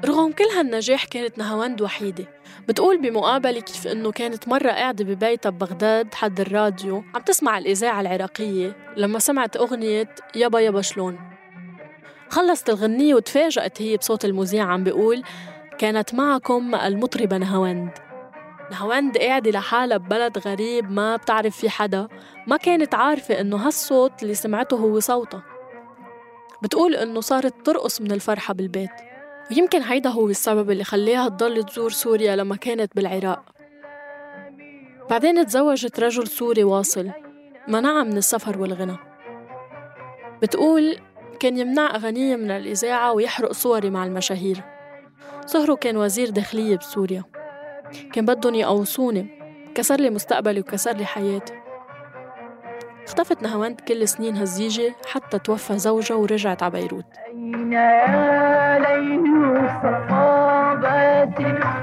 رغم 0.06 0.32
كل 0.32 0.44
هالنجاح 0.44 1.06
كانت 1.06 1.38
نهاوند 1.38 1.82
وحيدة. 1.82 2.26
بتقول 2.68 3.02
بمقابلة 3.02 3.60
كيف 3.60 3.88
إنه 3.88 4.12
كانت 4.12 4.48
مرة 4.48 4.70
قاعدة 4.70 5.06
ببيتها 5.06 5.50
ببغداد 5.50 6.14
حد 6.14 6.40
الراديو 6.40 7.04
عم 7.16 7.22
تسمع 7.22 7.58
الإذاعة 7.58 8.02
العراقية 8.02 8.76
لما 8.98 9.20
سمعت 9.20 9.58
أغنية 9.58 10.16
يابا 10.36 10.60
يابا 10.60 10.82
شلون؟ 10.82 11.20
خلصت 12.30 12.70
الغنية 12.70 13.16
وتفاجأت 13.16 13.82
هي 13.82 13.98
بصوت 13.98 14.26
المذيع 14.26 14.64
عم 14.64 14.84
بيقول 14.84 15.24
كانت 15.78 16.14
معكم 16.14 16.76
المطربة 16.76 17.38
نهاوند. 17.38 17.92
نهاوند 18.72 19.18
قاعدة 19.18 19.52
لحالها 19.52 19.98
ببلد 19.98 20.38
غريب 20.38 20.92
ما 20.92 21.16
بتعرف 21.16 21.58
في 21.58 21.70
حدا 21.70 22.08
ما 22.48 22.58
كانت 22.58 22.96
عارفة 22.96 23.42
إنه 23.42 23.58
هالصوت 23.58 24.24
اللي 24.24 24.34
سمعته 24.34 24.78
هو 24.78 25.00
صوتها. 25.00 25.44
بتقول 26.62 26.96
إنه 26.96 27.22
صارت 27.22 27.66
ترقص 27.66 28.02
من 28.02 28.12
الفرحة 28.12 28.54
بالبيت. 28.54 29.11
ويمكن 29.52 29.82
هيدا 29.82 30.10
هو 30.10 30.30
السبب 30.30 30.72
اللي 30.72 30.84
خليها 30.84 31.30
تضل 31.30 31.64
تزور 31.64 31.92
سوريا 31.92 32.36
لما 32.36 32.56
كانت 32.56 32.96
بالعراق. 32.96 33.44
بعدين 35.10 35.46
تزوجت 35.46 36.00
رجل 36.00 36.28
سوري 36.28 36.64
واصل 36.64 37.10
منعها 37.68 38.04
من 38.04 38.18
السفر 38.18 38.62
والغنى. 38.62 38.98
بتقول 40.42 40.98
كان 41.40 41.58
يمنع 41.58 41.96
أغانيه 41.96 42.36
من 42.36 42.52
الإذاعة 42.52 43.14
ويحرق 43.14 43.52
صوري 43.52 43.90
مع 43.90 44.06
المشاهير. 44.06 44.64
صهره 45.46 45.76
كان 45.76 45.98
وزير 45.98 46.30
داخلية 46.30 46.78
بسوريا. 46.78 47.24
كان 48.14 48.26
بدهم 48.26 48.56
يقوصوني 48.56 49.28
كسر 49.76 49.96
لي 49.96 50.10
مستقبلي 50.10 50.60
وكسر 50.60 50.92
لي 50.92 51.06
حياتي. 51.06 51.61
اختفت 53.12 53.44
نهاوند 53.44 53.82
كل 53.88 54.08
سنين 54.08 54.38
هالزيجة 54.38 54.94
حتى 55.12 55.40
توفى 55.40 55.78
زوجها 55.80 56.18
ورجعت 56.18 56.64
على 56.64 56.72
بيروت. 56.72 57.06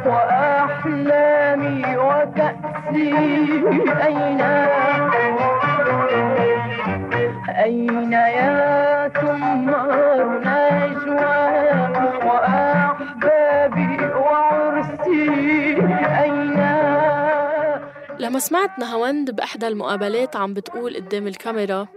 وأحلامي 0.06 1.96
وكأسي؟ 1.96 3.12
أين 4.06 4.40
أين 7.64 8.12
يا 8.12 9.08
ثمار 9.08 10.40
نجوى 10.44 11.38
وأحبابي 12.26 13.96
وعرسي؟ 14.16 15.28
أين 16.24 16.77
لما 18.18 18.38
سمعت 18.38 18.78
نهاوند 18.78 19.30
بإحدى 19.30 19.68
المقابلات 19.68 20.36
عم 20.36 20.54
بتقول 20.54 20.96
قدام 20.96 21.26
الكاميرا 21.26 21.88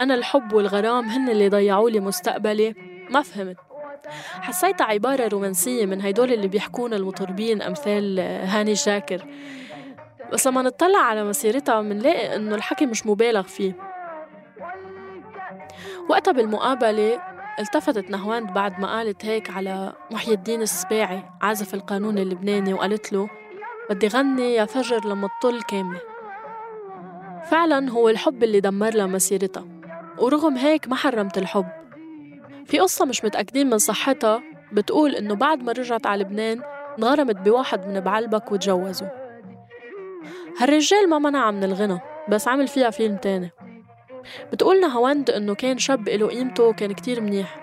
أنا 0.00 0.14
الحب 0.14 0.52
والغرام 0.52 1.04
هن 1.08 1.28
اللي 1.28 1.48
ضيعوا 1.48 1.90
لي 1.90 2.00
مستقبلي. 2.00 2.74
ما 3.10 3.22
فهمت. 3.22 3.56
حسيتها 4.40 4.84
عبارة 4.84 5.28
رومانسية 5.28 5.86
من 5.86 6.00
هيدول 6.00 6.32
اللي 6.32 6.48
بيحكون 6.48 6.94
المطربين 6.94 7.62
أمثال 7.62 8.20
هاني 8.20 8.74
شاكر 8.74 9.26
بس 10.32 10.46
لما 10.46 10.62
نطلع 10.62 10.98
على 10.98 11.24
مسيرتها 11.24 11.80
منلاقي 11.80 12.36
إنه 12.36 12.54
الحكي 12.54 12.86
مش 12.86 13.06
مبالغ 13.06 13.42
فيه. 13.42 13.72
وقتها 16.08 16.32
بالمقابلة 16.32 17.20
التفتت 17.58 18.10
نهواند 18.10 18.52
بعد 18.52 18.80
ما 18.80 18.96
قالت 18.96 19.24
هيك 19.24 19.50
على 19.50 19.92
محي 20.10 20.32
الدين 20.32 20.62
السباعي 20.62 21.22
عازف 21.42 21.74
القانون 21.74 22.18
اللبناني 22.18 22.74
وقالت 22.74 23.12
له 23.12 23.28
بدي 23.90 24.08
غني 24.08 24.54
يا 24.54 24.64
فجر 24.64 25.06
لما 25.06 25.28
تطل 25.40 25.62
كاملة 25.62 26.00
فعلا 27.50 27.90
هو 27.90 28.08
الحب 28.08 28.42
اللي 28.42 28.60
دمر 28.60 28.94
لها 28.94 29.06
مسيرتها 29.06 29.64
ورغم 30.18 30.56
هيك 30.56 30.88
ما 30.88 30.96
حرمت 30.96 31.38
الحب. 31.38 31.66
في 32.66 32.78
قصة 32.78 33.04
مش 33.04 33.24
متأكدين 33.24 33.70
من 33.70 33.78
صحتها 33.78 34.42
بتقول 34.72 35.14
إنه 35.14 35.34
بعد 35.34 35.62
ما 35.62 35.72
رجعت 35.72 36.06
على 36.06 36.22
لبنان 36.22 36.62
انغرمت 36.98 37.36
بواحد 37.36 37.86
من 37.86 38.00
بعلبك 38.00 38.52
وتجوزوا 38.52 39.08
هالرجال 40.58 41.08
ما 41.10 41.18
منعها 41.18 41.50
من 41.50 41.64
الغنى 41.64 42.00
بس 42.28 42.48
عمل 42.48 42.68
فيها 42.68 42.90
فيلم 42.90 43.16
تاني. 43.16 43.50
بتقولنا 44.52 44.86
هواند 44.86 45.30
إنه 45.30 45.54
كان 45.54 45.78
شاب 45.78 46.08
إله 46.08 46.28
قيمته 46.28 46.64
وكان 46.64 46.92
كتير 46.92 47.20
منيح. 47.20 47.60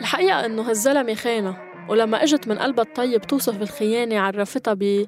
الحقيقة 0.00 0.46
إنه 0.46 0.62
هالزلمة 0.62 1.14
خانة 1.14 1.65
ولما 1.88 2.22
إجت 2.22 2.48
من 2.48 2.58
قلبها 2.58 2.84
الطيب 2.84 3.20
توصف 3.20 3.62
الخيانة 3.62 4.20
عرفتها 4.20 4.74
ب 4.74 5.06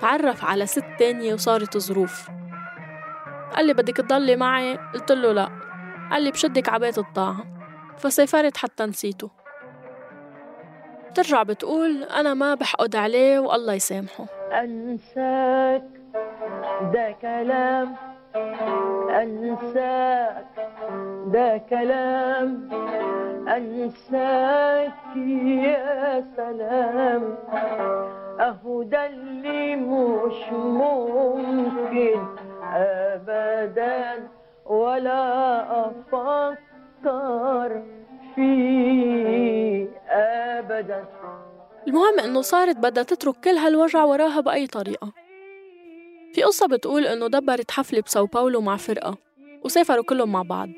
تعرف 0.00 0.44
على 0.44 0.66
ست 0.66 0.84
تانية 0.98 1.34
وصارت 1.34 1.78
ظروف. 1.78 2.28
قال 3.52 3.66
لي 3.66 3.74
بدك 3.74 3.96
تضلي 3.96 4.36
معي؟ 4.36 4.78
قلت 4.94 5.12
له 5.12 5.32
لا. 5.32 5.48
قال 6.10 6.22
لي 6.22 6.30
بشدك 6.30 6.68
عبيت 6.68 6.98
الطاعة. 6.98 7.44
فسافرت 7.98 8.56
حتى 8.56 8.86
نسيته. 8.86 9.30
بترجع 11.10 11.42
بتقول 11.42 12.02
أنا 12.02 12.34
ما 12.34 12.54
بحقد 12.54 12.96
عليه 12.96 13.38
والله 13.38 13.74
يسامحه. 13.74 14.26
أنساك. 14.52 15.82
ده 16.92 17.16
كلام 17.22 17.96
أنساك 19.22 20.46
ده 21.26 21.58
كلام. 21.70 22.68
أنساك 23.48 25.16
يا 25.64 26.24
سلام. 26.36 27.38
أهو 28.40 28.82
ده 28.82 29.06
اللي 29.06 29.76
مش 29.76 30.52
ممكن 30.52 32.20
أبدا 32.74 34.28
ولا 34.66 35.62
أفكر 35.86 37.82
فيه 38.34 39.88
أبدا. 40.08 41.04
المهم 41.88 42.20
إنه 42.24 42.40
صارت 42.40 42.76
بدها 42.76 43.02
تترك 43.02 43.34
كل 43.44 43.50
هالوجع 43.50 44.04
وراها 44.04 44.40
بأي 44.40 44.66
طريقة. 44.66 45.25
في 46.36 46.42
قصة 46.42 46.66
بتقول 46.66 47.06
إنه 47.06 47.26
دبرت 47.26 47.70
حفلة 47.70 48.00
بساو 48.00 48.26
باولو 48.26 48.60
مع 48.60 48.76
فرقة 48.76 49.18
وسافروا 49.64 50.04
كلهم 50.04 50.32
مع 50.32 50.42
بعض. 50.42 50.68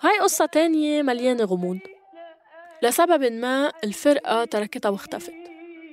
هاي 0.00 0.18
قصة 0.18 0.46
تانية 0.46 1.02
مليانة 1.02 1.44
غموض. 1.44 1.78
لسبب 2.82 3.32
ما 3.32 3.72
الفرقة 3.84 4.44
تركتها 4.44 4.88
واختفت. 4.88 5.32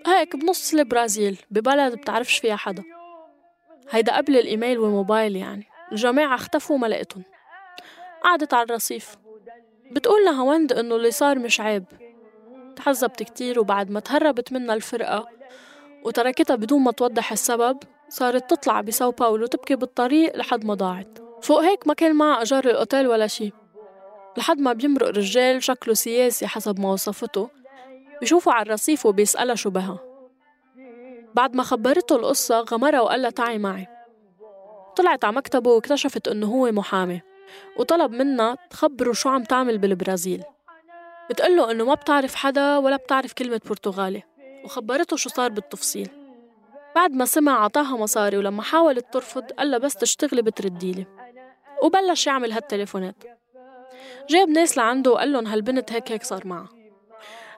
هيك 0.07 0.35
بنص 0.35 0.73
البرازيل 0.73 1.39
ببلد 1.51 1.95
بتعرفش 1.95 2.37
فيها 2.37 2.55
حدا. 2.55 2.83
هيدا 3.89 4.17
قبل 4.17 4.37
الإيميل 4.37 4.79
والموبايل 4.79 5.35
يعني. 5.35 5.67
الجماعة 5.91 6.35
اختفوا 6.35 6.75
وما 6.75 6.87
لقيتهم. 6.87 7.23
قعدت 8.23 8.53
على 8.53 8.63
الرصيف. 8.63 9.15
بتقول 9.91 10.25
لها 10.25 10.41
هوند 10.41 10.73
إنه 10.73 10.95
اللي 10.95 11.11
صار 11.11 11.39
مش 11.39 11.61
عيب. 11.61 11.85
تحزبت 12.75 13.23
كتير 13.23 13.59
وبعد 13.59 13.91
ما 13.91 13.99
تهربت 13.99 14.53
منها 14.53 14.75
الفرقة 14.75 15.27
وتركتها 16.03 16.55
بدون 16.55 16.81
ما 16.81 16.91
توضح 16.91 17.31
السبب 17.31 17.79
صارت 18.09 18.49
تطلع 18.49 18.81
بساو 18.81 19.11
باولو 19.11 19.45
تبكي 19.45 19.75
بالطريق 19.75 20.35
لحد 20.35 20.65
ما 20.65 20.73
ضاعت. 20.73 21.19
فوق 21.41 21.59
هيك 21.59 21.87
ما 21.87 21.93
كان 21.93 22.15
معها 22.15 22.41
أجار 22.41 22.65
الأوتيل 22.65 23.07
ولا 23.07 23.27
شي. 23.27 23.51
لحد 24.37 24.59
ما 24.59 24.73
بيمرق 24.73 25.07
رجال 25.07 25.63
شكله 25.63 25.93
سياسي 25.93 26.47
حسب 26.47 26.79
ما 26.79 26.91
وصفته. 26.91 27.49
بيشوفوا 28.19 28.53
على 28.53 28.65
الرصيف 28.65 29.05
وبيسألها 29.05 29.55
شو 29.55 29.69
بها. 29.69 29.99
بعد 31.33 31.55
ما 31.55 31.63
خبرته 31.63 32.15
القصة 32.15 32.59
غمرها 32.59 33.01
وقال 33.01 33.21
لها 33.21 33.29
تعي 33.29 33.57
معي. 33.57 33.87
طلعت 34.95 35.25
على 35.25 35.35
مكتبه 35.35 35.71
واكتشفت 35.71 36.27
إنه 36.27 36.47
هو 36.47 36.71
محامي. 36.71 37.21
وطلب 37.77 38.11
منها 38.11 38.57
تخبره 38.69 39.11
شو 39.11 39.29
عم 39.29 39.43
تعمل 39.43 39.77
بالبرازيل. 39.77 40.43
بتقله 41.29 41.71
إنه 41.71 41.85
ما 41.85 41.93
بتعرف 41.93 42.35
حدا 42.35 42.77
ولا 42.77 42.95
بتعرف 42.95 43.33
كلمة 43.33 43.61
برتغالي. 43.69 44.23
وخبرته 44.65 45.15
شو 45.15 45.29
صار 45.29 45.49
بالتفصيل. 45.49 46.09
بعد 46.95 47.13
ما 47.13 47.25
سمع 47.25 47.63
عطاها 47.63 47.97
مصاري 47.97 48.37
ولما 48.37 48.61
حاولت 48.61 49.13
ترفض 49.13 49.43
قال 49.51 49.71
لها 49.71 49.79
بس 49.79 49.93
تشتغلي 49.93 50.41
بترديلي 50.41 51.05
وبلش 51.83 52.27
يعمل 52.27 52.51
هالتليفونات. 52.51 53.23
جاب 54.29 54.49
ناس 54.49 54.77
لعنده 54.77 55.11
وقال 55.11 55.33
لهم 55.33 55.47
هالبنت 55.47 55.91
هيك 55.91 56.11
هيك 56.11 56.23
صار 56.23 56.47
معها. 56.47 56.69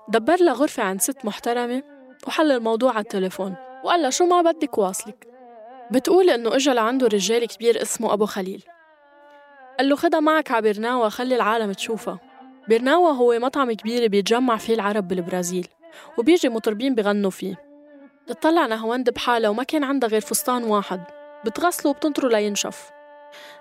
دبر 0.07 0.35
لها 0.35 0.53
غرفة 0.53 0.83
عند 0.83 1.01
ست 1.01 1.25
محترمة 1.25 1.83
وحل 2.27 2.51
الموضوع 2.51 2.91
على 2.91 3.01
التليفون 3.01 3.55
وقال 3.83 4.01
لها 4.01 4.09
شو 4.09 4.25
ما 4.25 4.41
بدك 4.41 4.77
واصلك. 4.77 5.27
بتقول 5.91 6.29
إنه 6.29 6.55
إجا 6.55 6.73
لعنده 6.73 7.07
رجال 7.07 7.47
كبير 7.47 7.81
اسمه 7.81 8.13
أبو 8.13 8.25
خليل. 8.25 8.63
قال 9.77 9.89
له 9.89 9.95
خدها 9.95 10.19
معك 10.19 10.51
على 10.51 10.73
برناوة 10.73 11.09
خلي 11.09 11.35
العالم 11.35 11.71
تشوفها. 11.71 12.19
برناوة 12.69 13.11
هو 13.11 13.39
مطعم 13.39 13.71
كبير 13.71 14.07
بيتجمع 14.07 14.57
فيه 14.57 14.73
العرب 14.73 15.07
بالبرازيل 15.07 15.67
وبيجي 16.17 16.49
مطربين 16.49 16.95
بغنوا 16.95 17.31
فيه. 17.31 17.70
تطلع 18.27 18.65
نهواند 18.65 19.09
بحالها 19.09 19.49
وما 19.49 19.63
كان 19.63 19.83
عندها 19.83 20.09
غير 20.09 20.21
فستان 20.21 20.63
واحد. 20.63 21.03
بتغسله 21.45 21.91
وبتنطره 21.91 22.27
لينشف. 22.27 22.91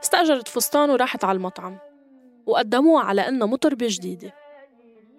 استأجرت 0.02 0.48
فستان 0.48 0.90
وراحت 0.90 1.24
على 1.24 1.36
المطعم. 1.36 1.78
وقدموها 2.46 3.04
على 3.04 3.28
إنها 3.28 3.46
مطربة 3.46 3.86
جديدة 3.90 4.34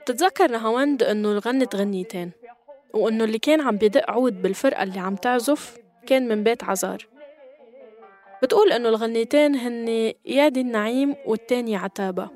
بتتذكر 0.01 0.51
نهاوند 0.51 1.03
إنه 1.03 1.37
غنت 1.37 1.75
غنيتين 1.75 2.31
وإنه 2.93 3.23
اللي 3.23 3.39
كان 3.39 3.61
عم 3.61 3.77
بيدق 3.77 4.11
عود 4.11 4.41
بالفرقة 4.41 4.83
اللي 4.83 4.99
عم 4.99 5.15
تعزف 5.15 5.77
كان 6.07 6.27
من 6.27 6.43
بيت 6.43 6.63
عزار. 6.63 7.07
بتقول 8.43 8.71
إنه 8.71 8.89
الغنيتين 8.89 9.55
هن 9.55 10.13
يادي 10.25 10.61
النعيم 10.61 11.15
والتاني 11.25 11.75
عتابة. 11.75 12.29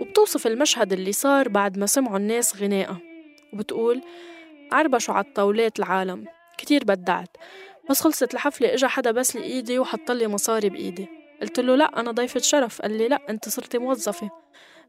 وبتوصف 0.00 0.46
المشهد 0.46 0.92
اللي 0.92 1.12
صار 1.12 1.48
بعد 1.48 1.78
ما 1.78 1.86
سمعوا 1.86 2.16
الناس 2.16 2.56
غناءة. 2.56 3.00
وبتقول 3.52 4.02
عربشوا 4.72 5.14
على 5.14 5.24
الطاولات 5.24 5.78
العالم. 5.78 6.26
كتير 6.58 6.84
بدعت. 6.84 7.36
بس 7.90 8.00
خلصت 8.00 8.34
الحفلة 8.34 8.74
إجا 8.74 8.88
حدا 8.88 9.10
بس 9.10 9.36
لي 9.36 9.42
إيدي 9.42 9.78
وحط 9.78 10.10
لي 10.10 10.28
مصاري 10.28 10.68
بإيدي. 10.68 11.08
قلت 11.42 11.60
له 11.60 11.76
لا 11.76 12.00
أنا 12.00 12.10
ضيفة 12.10 12.40
شرف. 12.40 12.82
قال 12.82 12.98
لي 12.98 13.08
لا 13.08 13.18
أنت 13.30 13.48
صرتي 13.48 13.78
موظفة. 13.78 14.30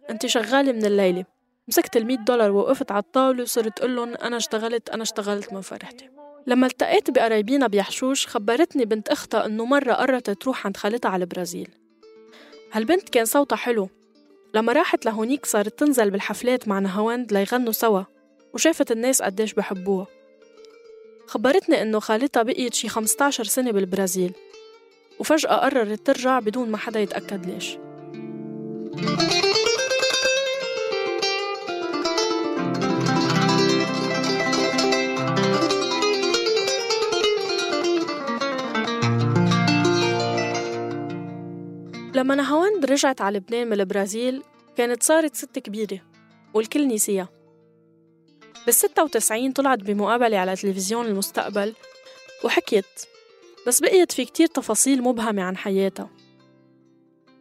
أنت 0.09 0.25
شغالة 0.25 0.71
من 0.71 0.85
الليلة. 0.85 1.25
مسكت 1.67 1.97
المية 1.97 2.17
دولار 2.17 2.51
ووقفت 2.51 2.91
على 2.91 2.99
الطاولة 2.99 3.43
وصرت 3.43 3.79
أقول 3.79 3.95
لهم 3.95 4.15
أنا 4.15 4.37
اشتغلت 4.37 4.89
أنا 4.89 5.03
اشتغلت 5.03 5.53
من 5.53 5.61
فرحتي. 5.61 6.09
لما 6.47 6.67
التقيت 6.67 7.09
بقرايبينا 7.09 7.67
بيحشوش 7.67 8.27
خبرتني 8.27 8.85
بنت 8.85 9.09
أختها 9.09 9.45
إنه 9.45 9.65
مرة 9.65 9.93
قررت 9.93 10.29
تروح 10.29 10.65
عند 10.65 10.77
خالتها 10.77 11.09
على 11.09 11.23
البرازيل. 11.23 11.69
هالبنت 12.71 13.09
كان 13.09 13.25
صوتها 13.25 13.55
حلو. 13.55 13.89
لما 14.53 14.73
راحت 14.73 15.05
لهونيك 15.05 15.45
صارت 15.45 15.79
تنزل 15.79 16.09
بالحفلات 16.11 16.67
مع 16.67 16.79
نهاوند 16.79 17.33
ليغنوا 17.33 17.71
سوا. 17.71 18.03
وشافت 18.53 18.91
الناس 18.91 19.21
قديش 19.21 19.53
بحبوها. 19.53 20.07
خبرتني 21.27 21.81
إنه 21.81 21.99
خالتها 21.99 22.43
بقيت 22.43 22.73
شي 22.73 22.89
15 22.89 23.43
سنة 23.43 23.71
بالبرازيل 23.71 24.33
وفجأة 25.19 25.55
قررت 25.55 26.07
ترجع 26.07 26.39
بدون 26.39 26.69
ما 26.69 26.77
حدا 26.77 26.99
يتأكد 26.99 27.45
ليش. 27.45 27.77
لما 42.15 42.35
نهاوند 42.35 42.85
رجعت 42.85 43.21
على 43.21 43.37
لبنان 43.37 43.67
من 43.67 43.73
البرازيل 43.73 44.43
كانت 44.77 45.03
صارت 45.03 45.35
ست 45.35 45.59
كبيرة 45.59 45.99
والكل 46.53 46.87
نسيها. 46.87 47.42
بالستة 48.65 49.03
وتسعين 49.03 49.51
طلعت 49.51 49.79
بمقابلة 49.79 50.37
على 50.37 50.55
تلفزيون 50.55 51.05
المستقبل 51.05 51.73
وحكيت 52.43 52.85
بس 53.67 53.79
بقيت 53.79 54.11
في 54.11 54.25
كتير 54.25 54.47
تفاصيل 54.47 55.01
مبهمة 55.01 55.41
عن 55.41 55.57
حياتها. 55.57 56.09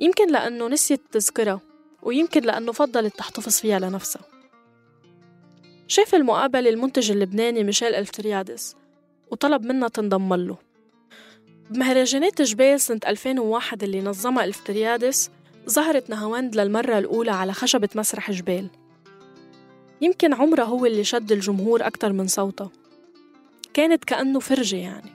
يمكن 0.00 0.32
لأنه 0.32 0.68
نسيت 0.68 1.00
تذكرها 1.12 1.60
ويمكن 2.02 2.42
لأنه 2.42 2.72
فضلت 2.72 3.16
تحتفظ 3.16 3.52
فيها 3.52 3.78
لنفسها. 3.78 4.22
شاف 5.88 6.14
المقابلة 6.14 6.70
المنتج 6.70 7.10
اللبناني 7.10 7.64
ميشيل 7.64 7.94
الفتريادس 7.94 8.76
وطلب 9.30 9.64
منها 9.64 9.88
تنضم 9.88 10.34
له. 10.34 10.56
بمهرجانات 11.70 12.42
جبال 12.42 12.80
سنة 12.80 13.00
2001 13.06 13.82
اللي 13.82 14.00
نظمها 14.00 14.44
الفتريادس 14.44 15.30
ظهرت 15.70 16.10
نهاوند 16.10 16.56
للمرة 16.56 16.98
الأولى 16.98 17.30
على 17.30 17.52
خشبة 17.52 17.88
مسرح 17.94 18.30
جبال. 18.30 18.68
يمكن 20.02 20.34
عمرها 20.34 20.64
هو 20.64 20.86
اللي 20.86 21.04
شد 21.04 21.32
الجمهور 21.32 21.86
أكتر 21.86 22.12
من 22.12 22.26
صوتها 22.26 22.70
كانت 23.74 24.04
كأنه 24.04 24.40
فرجة 24.40 24.76
يعني. 24.76 25.10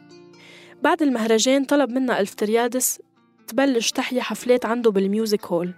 بعد 0.84 1.02
المهرجان 1.02 1.66
طلب 1.66 1.90
منها 1.90 2.20
ألفتريادس 2.20 3.00
تبلش 3.48 3.92
تحيي 3.92 4.22
حفلات 4.22 4.66
عنده 4.66 4.92
بال 4.92 5.07
Music 5.07 5.46
Hall 5.46 5.74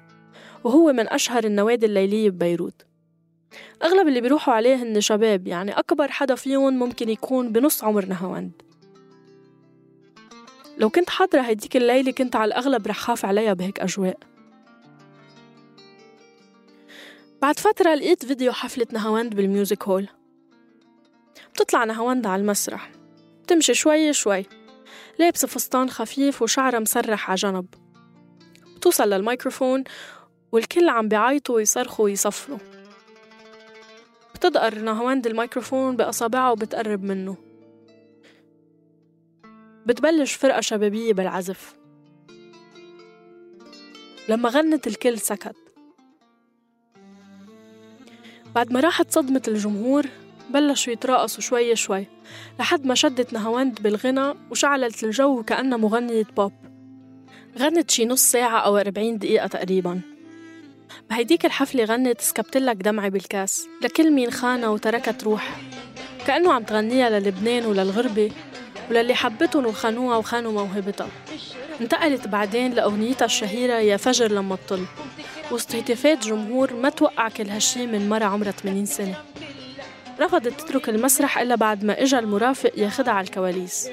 وهو 0.63 0.93
من 0.93 1.09
أشهر 1.09 1.43
النوادي 1.43 1.85
الليلية 1.85 2.29
ببيروت. 2.29 2.85
أغلب 3.83 4.07
اللي 4.07 4.21
بيروحوا 4.21 4.53
عليه 4.53 4.75
هن 4.75 5.01
شباب 5.01 5.47
يعني 5.47 5.71
أكبر 5.71 6.07
حدا 6.07 6.35
فيهم 6.35 6.73
ممكن 6.79 7.09
يكون 7.09 7.51
بنص 7.51 7.83
عمر 7.83 8.05
نهاوند. 8.05 8.51
لو 10.77 10.89
كنت 10.89 11.09
حاضرة 11.09 11.41
هيديك 11.41 11.77
الليلة 11.77 12.11
كنت 12.11 12.35
على 12.35 12.47
الأغلب 12.47 12.87
رح 12.87 12.99
خاف 12.99 13.25
عليها 13.25 13.53
بهيك 13.53 13.79
أجواء. 13.79 14.17
بعد 17.41 17.59
فترة 17.59 17.95
لقيت 17.95 18.25
فيديو 18.25 18.51
حفلة 18.51 18.87
نهاوند 18.91 19.35
بال 19.35 19.49
Music 19.49 19.83
Hall. 19.83 20.07
بتطلع 21.53 21.83
نهاوند 21.83 22.27
على 22.27 22.41
المسرح. 22.41 22.91
بتمشي 23.43 23.73
شوي 23.73 24.13
شوي. 24.13 24.45
لابسة 25.19 25.47
فستان 25.47 25.89
خفيف 25.89 26.41
وشعرها 26.41 26.79
مسرح 26.79 27.29
على 27.29 27.35
جنب. 27.35 27.65
بتوصل 28.75 29.09
للميكروفون 29.09 29.83
والكل 30.51 30.89
عم 30.89 31.07
بيعيطوا 31.07 31.55
ويصرخوا 31.55 32.05
ويصفروا. 32.05 32.59
بتدقر 34.35 34.75
نهاوند 34.75 35.27
الميكروفون 35.27 35.95
بأصابعها 35.95 36.51
وبتقرب 36.51 37.03
منه. 37.03 37.37
بتبلش 39.85 40.33
فرقة 40.33 40.61
شبابية 40.61 41.13
بالعزف. 41.13 41.75
لما 44.29 44.49
غنت 44.49 44.87
الكل 44.87 45.19
سكت. 45.19 45.68
بعد 48.55 48.73
ما 48.73 48.79
راحت 48.79 49.11
صدمة 49.11 49.41
الجمهور 49.47 50.05
بلشوا 50.49 50.93
يتراقصوا 50.93 51.41
شوي 51.41 51.75
شوي 51.75 52.07
لحد 52.59 52.85
ما 52.85 52.95
شدت 52.95 53.33
نهاوند 53.33 53.81
بالغنى 53.81 54.33
وشعلت 54.51 55.03
الجو 55.03 55.43
كأنها 55.43 55.77
مغنية 55.77 56.23
بوب. 56.37 56.53
غنت 57.59 57.91
شي 57.91 58.05
نص 58.05 58.21
ساعة 58.21 58.59
أو 58.59 58.77
40 58.77 59.17
دقيقة 59.17 59.47
تقريبا. 59.47 60.01
بهيديك 61.09 61.45
الحفلة 61.45 61.83
غنت 61.83 62.21
سكبتلك 62.21 62.75
دمعي 62.75 63.09
بالكاس 63.09 63.67
لكل 63.83 64.11
مين 64.11 64.31
خانة 64.31 64.71
وتركت 64.71 65.23
روح. 65.23 65.61
كأنه 66.27 66.53
عم 66.53 66.63
تغنيها 66.63 67.09
للبنان 67.09 67.65
وللغربة 67.65 68.31
وللي 68.89 69.15
حبتهم 69.15 69.65
وخانوها 69.65 70.17
وخانوا 70.17 70.51
موهبتها. 70.51 71.07
انتقلت 71.81 72.27
بعدين 72.27 72.73
لأغنيتها 72.73 73.25
الشهيرة 73.25 73.73
يا 73.73 73.97
فجر 73.97 74.31
لما 74.31 74.55
تطل. 74.55 74.85
وسط 75.51 75.75
هتافات 75.75 76.27
جمهور 76.27 76.73
ما 76.73 76.89
توقع 76.89 77.29
كل 77.29 77.49
هالشي 77.49 77.87
من 77.87 78.09
مرة 78.09 78.25
عمرها 78.25 78.51
80 78.51 78.85
سنة. 78.85 79.15
رفضت 80.19 80.47
تترك 80.61 80.89
المسرح 80.89 81.37
إلا 81.37 81.55
بعد 81.55 81.83
ما 81.83 82.01
إجا 82.01 82.19
المرافق 82.19 82.71
ياخدها 82.77 83.13
على 83.13 83.27
الكواليس. 83.27 83.89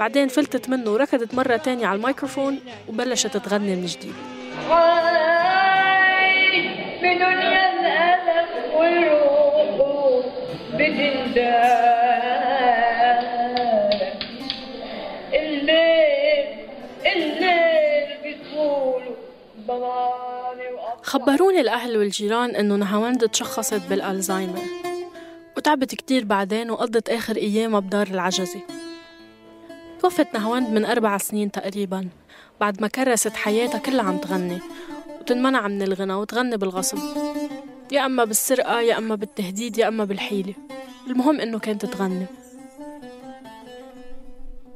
بعدين 0.00 0.28
فلتت 0.28 0.68
منه 0.68 0.90
وركضت 0.90 1.34
مرة 1.34 1.56
تانية 1.56 1.86
على 1.86 1.96
الميكروفون 1.96 2.60
وبلشت 2.88 3.36
تغني 3.36 3.76
من 3.76 3.86
جديد. 3.86 4.14
في 7.00 7.14
دنيا 7.14 7.72
الألم 7.72 8.74
والروح 8.74 9.52
خبروني 21.12 21.60
الأهل 21.60 21.96
والجيران 21.96 22.56
إنه 22.56 22.76
نهاوند 22.76 23.28
تشخصت 23.28 23.80
بالألزايمر. 23.90 24.60
وتعبت 25.56 25.94
كتير 25.94 26.24
بعدين 26.24 26.70
وقضت 26.70 27.08
آخر 27.08 27.36
أيامها 27.36 27.80
بدار 27.80 28.06
العجزة. 28.06 28.60
توفت 30.00 30.34
نهاوند 30.34 30.68
من 30.68 30.84
أربع 30.84 31.18
سنين 31.18 31.50
تقريبا 31.50 32.08
بعد 32.60 32.82
ما 32.82 32.88
كرست 32.88 33.32
حياتها 33.32 33.78
كلها 33.78 34.04
عم 34.04 34.18
تغني. 34.18 34.58
وتنمنع 35.20 35.68
من 35.68 35.82
الغنى 35.82 36.14
وتغني 36.14 36.56
بالغصب. 36.56 36.98
يا 37.92 38.06
أما 38.06 38.24
بالسرقة 38.24 38.80
يا 38.80 38.98
أما 38.98 39.14
بالتهديد 39.14 39.78
يا 39.78 39.88
أما 39.88 40.04
بالحيلة. 40.04 40.54
المهم 41.06 41.40
إنه 41.40 41.58
كانت 41.58 41.86
تغني. 41.86 42.26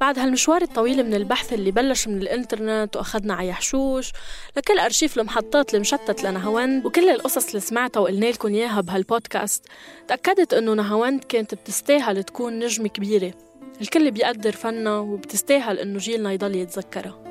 بعد 0.01 0.19
هالمشوار 0.19 0.63
الطويل 0.63 1.07
من 1.07 1.15
البحث 1.15 1.53
اللي 1.53 1.71
بلش 1.71 2.09
من 2.09 2.23
الإنترنت 2.23 2.97
واخدنا 2.97 3.35
على 3.35 3.49
يحشوش 3.49 4.13
لكل 4.57 4.79
أرشيف 4.79 5.19
المحطات 5.19 5.75
المشتت 5.75 6.23
لنهاوند 6.23 6.87
وكل 6.87 7.11
القصص 7.11 7.49
اللي 7.49 7.61
سمعتها 7.61 8.01
وقلنا 8.01 8.27
لكم 8.27 8.49
إياها 8.49 8.81
بهالبودكاست 8.81 9.67
تأكدت 10.09 10.55
إنه 10.55 10.75
نهاوند 10.75 11.25
كانت 11.25 11.55
بتستاهل 11.55 12.23
تكون 12.23 12.59
نجمه 12.59 12.89
كبيرة. 12.89 13.33
الكل 13.81 14.11
بيقدر 14.11 14.53
فنها 14.53 14.99
وبتستاهل 14.99 15.79
إنه 15.79 15.99
جيلنا 15.99 16.33
يضل 16.33 16.57
يتذكرها. 16.57 17.27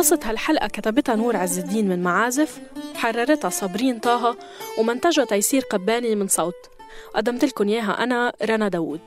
قصة 0.00 0.20
هالحلقة 0.24 0.68
كتبتها 0.68 1.14
نور 1.14 1.36
عز 1.36 1.58
الدين 1.58 1.88
من 1.88 2.02
معازف 2.02 2.60
حررتها 2.94 3.50
صابرين 3.50 3.98
طه 3.98 4.36
ومنتجها 4.78 5.24
تيسير 5.24 5.62
قباني 5.62 6.14
من 6.14 6.28
صوت. 6.28 6.54
قدمت 7.14 7.44
لكم 7.44 7.68
إياها 7.68 8.02
أنا 8.02 8.32
رنا 8.42 8.68
داوود. 8.68 9.00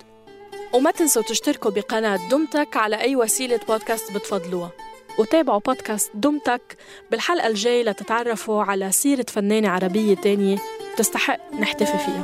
وما 0.73 0.91
تنسوا 0.91 1.21
تشتركوا 1.21 1.71
بقناة 1.71 2.19
دمتك 2.29 2.77
على 2.77 3.01
أي 3.01 3.15
وسيلة 3.15 3.59
بودكاست 3.67 4.11
بتفضلوها. 4.11 4.71
وتابعوا 5.19 5.59
بودكاست 5.59 6.11
دمتك 6.13 6.77
بالحلقة 7.11 7.47
الجاية 7.47 7.83
لتتعرفوا 7.83 8.63
على 8.63 8.91
سيرة 8.91 9.25
فنانة 9.27 9.69
عربية 9.69 10.15
تانية 10.15 10.57
تستحق 10.97 11.39
نحتفي 11.59 11.97
فيها. 11.97 12.23